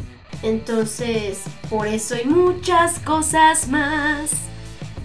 [0.42, 4.32] Entonces, por eso y muchas cosas más,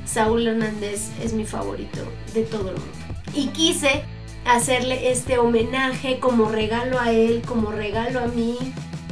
[0.08, 2.00] Saúl Hernández es mi favorito
[2.34, 2.98] de todo el mundo.
[3.34, 4.04] Y quise
[4.46, 8.58] hacerle este homenaje como regalo a él, como regalo a mí,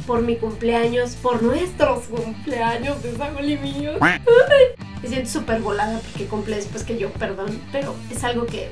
[0.06, 3.92] por mi cumpleaños, por nuestros cumpleaños de Saúl y mío.
[5.02, 8.70] Me siento súper volada porque cumple después que yo, perdón, pero es algo que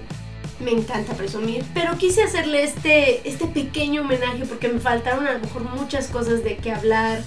[0.59, 1.64] me encanta presumir.
[1.75, 6.43] Pero quise hacerle este, este pequeño homenaje porque me faltaron a lo mejor muchas cosas
[6.43, 7.22] de qué hablar.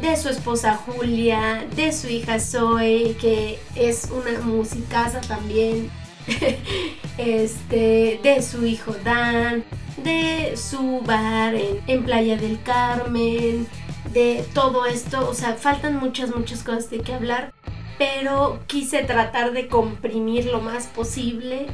[0.00, 5.90] De su esposa Julia, de su hija Zoe, que es una musicaza también.
[7.18, 9.64] este, de su hijo Dan,
[10.02, 13.66] de su bar en, en Playa del Carmen,
[14.12, 15.28] de todo esto.
[15.28, 17.52] O sea, faltan muchas, muchas cosas de qué hablar.
[17.98, 21.66] Pero quise tratar de comprimir lo más posible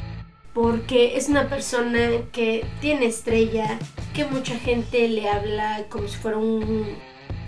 [0.58, 3.78] porque es una persona que tiene estrella,
[4.12, 6.96] que mucha gente le habla como si fuera un,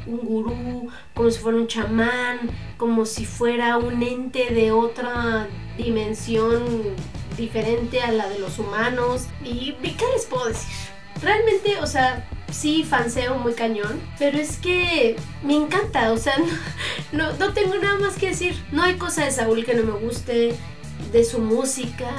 [0.06, 2.38] un gurú, como si fuera un chamán,
[2.76, 6.64] como si fuera un ente de otra dimensión
[7.36, 9.26] diferente a la de los humanos.
[9.44, 10.70] ¿Y qué les puedo decir?
[11.22, 16.34] Realmente, o sea, sí, fanseo muy cañón, pero es que me encanta, o sea,
[17.12, 18.54] no, no tengo nada más que decir.
[18.72, 20.54] No hay cosa de Saúl que no me guste,
[21.12, 22.10] de su música,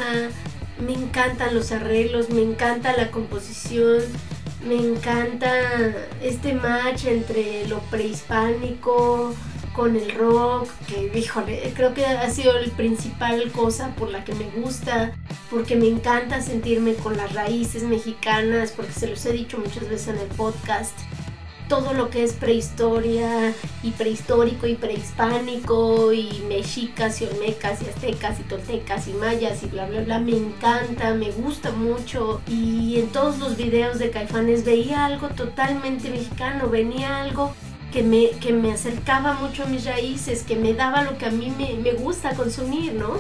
[0.80, 4.02] me encantan los arreglos, me encanta la composición,
[4.66, 5.52] me encanta
[6.22, 9.34] este match entre lo prehispánico
[9.74, 14.36] con el rock, que híjole, creo que ha sido la principal cosa por la que
[14.36, 15.14] me gusta,
[15.50, 20.10] porque me encanta sentirme con las raíces mexicanas, porque se los he dicho muchas veces
[20.10, 20.98] en el podcast
[21.72, 28.42] todo lo que es prehistoria y prehistórico y prehispánico y mexicas y olmecas y aztecas
[28.42, 30.20] y toltecas y mayas y bla bla bla.
[30.20, 32.42] Me encanta, me gusta mucho.
[32.46, 37.54] Y en todos los videos de Caifanes veía algo totalmente mexicano, venía algo
[37.94, 41.32] que me, que me acercaba mucho a mis raíces, que me daba lo que a
[41.32, 43.14] mí me, me gusta consumir, ¿no?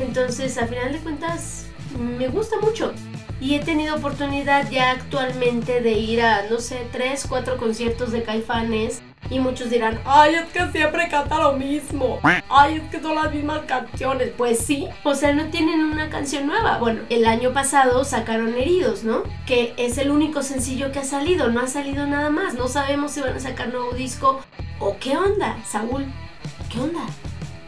[0.00, 2.92] Entonces, a final de cuentas, me gusta mucho
[3.42, 8.22] y he tenido oportunidad ya actualmente de ir a, no sé, tres, cuatro conciertos de
[8.22, 9.02] caifanes.
[9.30, 12.20] Y muchos dirán, ay, es que siempre canta lo mismo.
[12.22, 14.30] Ay, es que son las mismas canciones.
[14.36, 16.78] Pues sí, o sea, no tienen una canción nueva.
[16.78, 19.24] Bueno, el año pasado sacaron Heridos, ¿no?
[19.44, 21.50] Que es el único sencillo que ha salido.
[21.50, 22.54] No ha salido nada más.
[22.54, 24.40] No sabemos si van a sacar nuevo disco
[24.78, 26.06] o qué onda, Saúl.
[26.70, 27.06] ¿Qué onda?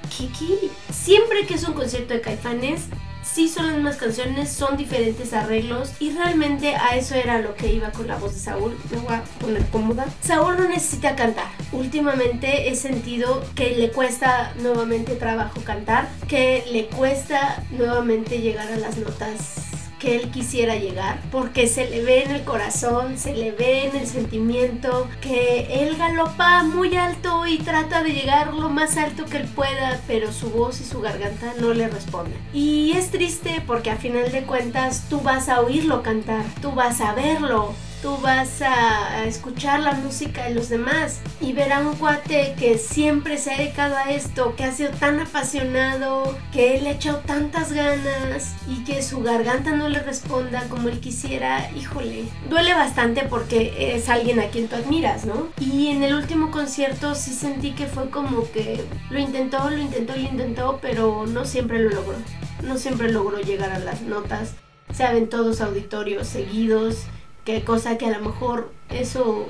[0.08, 0.70] Kiki.
[0.92, 2.88] Siempre que es un concierto de caifanes,
[3.24, 7.72] sí son las mismas canciones, son diferentes arreglos y realmente a eso era lo que
[7.72, 8.76] iba con la voz de Saúl.
[8.90, 10.06] Me voy a poner cómoda.
[10.20, 11.48] Saúl no necesita cantar.
[11.72, 18.76] Últimamente he sentido que le cuesta nuevamente trabajo cantar, que le cuesta nuevamente llegar a
[18.76, 19.63] las notas
[20.04, 23.96] que él quisiera llegar, porque se le ve en el corazón, se le ve en
[23.96, 29.38] el sentimiento, que él galopa muy alto y trata de llegar lo más alto que
[29.38, 32.36] él pueda, pero su voz y su garganta no le responden.
[32.52, 37.00] Y es triste porque a final de cuentas tú vas a oírlo cantar, tú vas
[37.00, 37.72] a verlo,
[38.04, 42.76] tú vas a, escuchar la música de los demás y ver a un cuate que
[42.76, 47.20] siempre se ha dedicado a esto, que ha sido tan apasionado, que él ha echado
[47.20, 53.22] tantas ganas y que su garganta no le responda como él quisiera, híjole, duele bastante
[53.22, 55.48] porque es alguien a quien tú admiras, ¿no?
[55.58, 60.14] Y en el último concierto sí sentí que fue como que lo intentó, lo intentó,
[60.14, 62.18] lo intentó, pero no siempre lo logró.
[62.64, 64.56] No siempre logró llegar a las notas.
[64.92, 67.06] Se aventó dos auditorios seguidos
[67.44, 69.48] Qué cosa que a lo mejor eso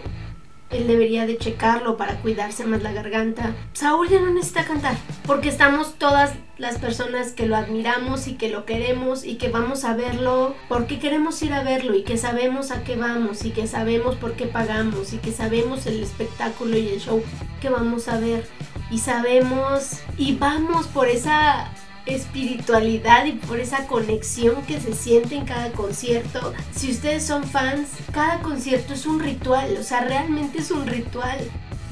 [0.70, 3.54] él debería de checarlo para cuidarse más la garganta.
[3.72, 8.48] Saúl ya no necesita cantar, porque estamos todas las personas que lo admiramos y que
[8.48, 12.70] lo queremos y que vamos a verlo porque queremos ir a verlo y que sabemos
[12.70, 16.88] a qué vamos y que sabemos por qué pagamos y que sabemos el espectáculo y
[16.88, 17.22] el show
[17.60, 18.46] que vamos a ver
[18.90, 21.72] y sabemos y vamos por esa
[22.06, 26.52] espiritualidad y por esa conexión que se siente en cada concierto.
[26.74, 31.38] Si ustedes son fans, cada concierto es un ritual, o sea, realmente es un ritual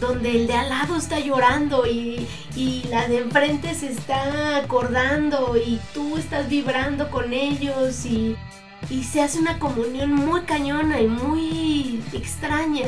[0.00, 5.56] donde el de al lado está llorando y, y, la de enfrente se está acordando
[5.56, 8.36] y tú estás vibrando con ellos y,
[8.90, 12.86] y se hace una comunión muy cañona y muy extraña.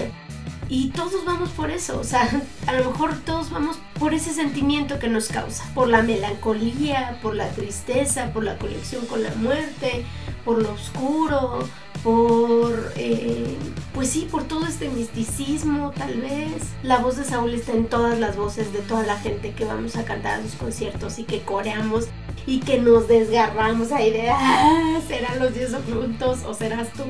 [0.69, 2.29] Y todos vamos por eso, o sea,
[2.67, 7.35] a lo mejor todos vamos por ese sentimiento que nos causa, por la melancolía, por
[7.35, 10.05] la tristeza, por la conexión con la muerte,
[10.45, 11.61] por lo oscuro,
[12.03, 13.57] por, eh,
[13.95, 16.63] pues sí, por todo este misticismo tal vez.
[16.83, 19.97] La voz de Saúl está en todas las voces de toda la gente que vamos
[19.97, 22.09] a cantar a sus conciertos y que coreamos
[22.47, 27.05] y que nos desgarramos ahí de, ah, serán los diez ocultos o serás tú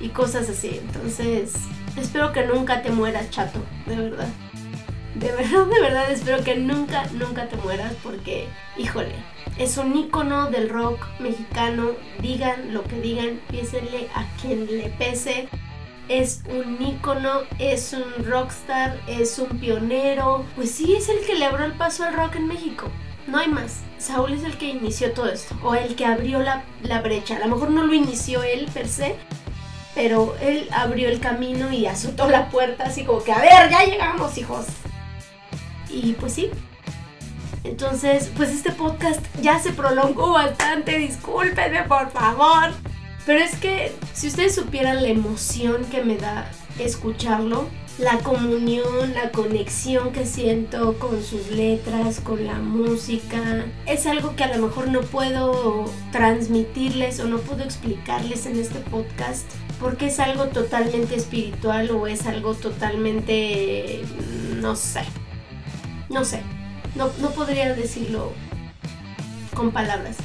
[0.00, 0.80] y cosas así.
[0.80, 1.52] Entonces,
[1.96, 4.28] espero que nunca te mueras, chato, de verdad.
[5.14, 8.46] De verdad, de verdad, espero que nunca, nunca te mueras porque,
[8.78, 9.14] híjole,
[9.58, 11.90] es un ícono del rock mexicano.
[12.22, 15.48] Digan lo que digan, piénsenle a quien le pese.
[16.08, 20.44] Es un ícono, es un rockstar, es un pionero.
[20.56, 22.88] Pues sí, es el que le abrió el paso al rock en México.
[23.26, 23.82] No hay más.
[23.98, 25.54] Saúl es el que inició todo esto.
[25.62, 27.36] O el que abrió la, la brecha.
[27.36, 29.16] A lo mejor no lo inició él per se,
[29.94, 33.84] pero él abrió el camino y azotó la puerta así como que, a ver, ya
[33.84, 34.66] llegamos, hijos.
[35.88, 36.50] Y pues sí.
[37.64, 42.72] Entonces, pues este podcast ya se prolongó bastante, discúlpenme por favor.
[43.26, 47.68] Pero es que si ustedes supieran la emoción que me da escucharlo,
[47.98, 54.44] la comunión, la conexión que siento con sus letras, con la música, es algo que
[54.44, 59.44] a lo mejor no puedo transmitirles o no puedo explicarles en este podcast
[59.80, 64.02] porque es algo totalmente espiritual o es algo totalmente,
[64.60, 65.02] no sé,
[66.10, 66.42] no sé,
[66.94, 68.32] no, podría decirlo
[69.54, 70.16] con palabras,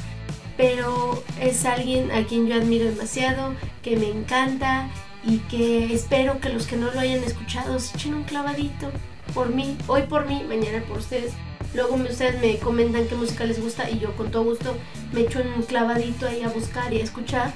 [0.58, 4.90] pero es alguien a quien yo admiro demasiado, que me encanta
[5.24, 8.90] y que espero que los que no lo hayan escuchado se echen un clavadito
[9.32, 11.32] por mí, hoy por mí, mañana por ustedes.
[11.74, 14.74] Luego ustedes me comentan qué música les gusta y yo con todo gusto
[15.12, 17.52] me echo un clavadito ahí a buscar y a escuchar.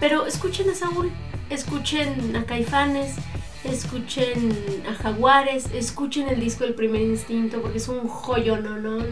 [0.00, 1.10] Pero escuchen a Saúl,
[1.50, 3.16] escuchen a Caifanes,
[3.64, 4.56] escuchen
[4.88, 8.78] a Jaguares, escuchen el disco El Primer Instinto porque es un joyo, ¿no?
[8.78, 9.04] no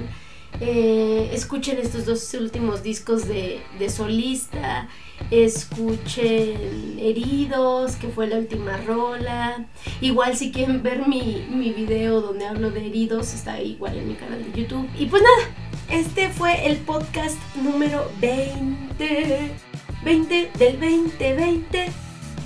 [0.61, 4.89] eh, escuchen estos dos últimos discos de, solista.
[5.31, 9.67] Escuchen Heridos, que fue la última rola.
[10.01, 14.15] Igual si quieren ver mi, mi video donde hablo de Heridos, está igual en mi
[14.15, 14.89] canal de YouTube.
[14.99, 15.51] Y pues nada,
[15.91, 19.66] este fue el podcast número 20.
[20.07, 21.93] 20 del 2020.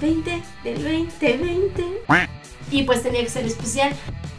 [0.01, 1.85] 20 del 2020.
[2.71, 3.93] Y pues tenía que ser especial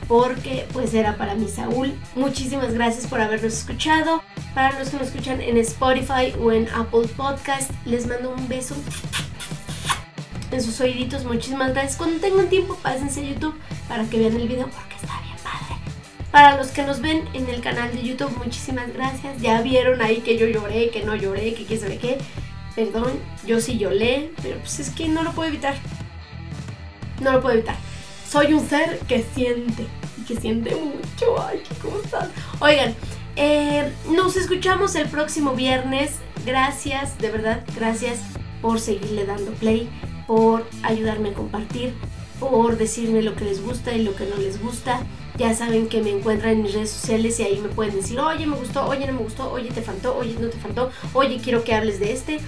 [0.07, 1.93] porque pues era para mi Saúl.
[2.15, 4.23] Muchísimas gracias por habernos escuchado.
[4.55, 8.73] Para los que nos escuchan en Spotify o en Apple Podcast, les mando un beso
[10.49, 11.23] en sus oíditos.
[11.23, 11.97] Muchísimas gracias.
[11.97, 13.53] Cuando tengan tiempo, pásense a YouTube
[13.87, 15.75] para que vean el video porque está bien padre.
[16.31, 19.39] Para los que nos ven en el canal de YouTube, muchísimas gracias.
[19.39, 22.17] Ya vieron ahí que yo lloré, que no lloré, que qué sabe qué.
[22.81, 23.11] Perdón,
[23.45, 25.75] yo sí lloré, pero pues es que no lo puedo evitar.
[27.19, 27.75] No lo puedo evitar.
[28.27, 29.85] Soy un ser que siente
[30.27, 31.39] que siente mucho.
[31.39, 32.29] Ay, qué cosas.
[32.59, 32.95] Oigan,
[33.35, 36.13] eh, nos escuchamos el próximo viernes.
[36.43, 38.19] Gracias, de verdad, gracias
[38.63, 39.87] por seguirle dando play,
[40.25, 41.93] por ayudarme a compartir,
[42.39, 45.05] por decirme lo que les gusta y lo que no les gusta.
[45.37, 48.45] Ya saben que me encuentran en mis redes sociales y ahí me pueden decir, oye,
[48.47, 51.63] me gustó, oye, no me gustó, oye, te faltó, oye, no te faltó, oye, quiero
[51.63, 52.39] que hables de este.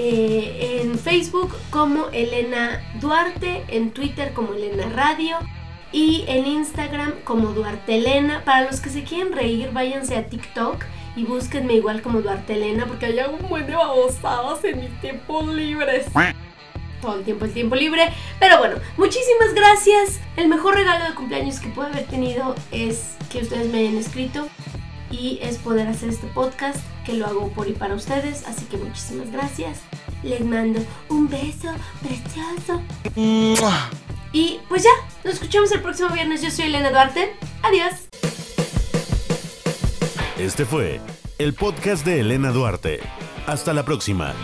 [0.00, 5.38] Eh, en Facebook como Elena Duarte, en Twitter como Elena Radio
[5.90, 8.44] y en Instagram como Duarte Elena.
[8.44, 10.84] Para los que se quieren reír, váyanse a TikTok
[11.16, 15.48] y búsquenme igual como Duarte Elena porque hay un buen de babosadas en mis tiempos
[15.48, 16.06] libres.
[17.02, 18.12] Todo el tiempo el tiempo libre.
[18.38, 20.20] Pero bueno, muchísimas gracias.
[20.36, 24.46] El mejor regalo de cumpleaños que puedo haber tenido es que ustedes me hayan escrito
[25.10, 28.46] y es poder hacer este podcast que lo hago por y para ustedes.
[28.46, 29.87] Así que muchísimas gracias.
[30.22, 32.82] Les mando un beso precioso.
[34.32, 34.90] Y pues ya,
[35.24, 36.42] nos escuchamos el próximo viernes.
[36.42, 37.34] Yo soy Elena Duarte.
[37.62, 38.08] Adiós.
[40.38, 41.00] Este fue
[41.38, 43.00] el podcast de Elena Duarte.
[43.46, 44.34] Hasta la próxima.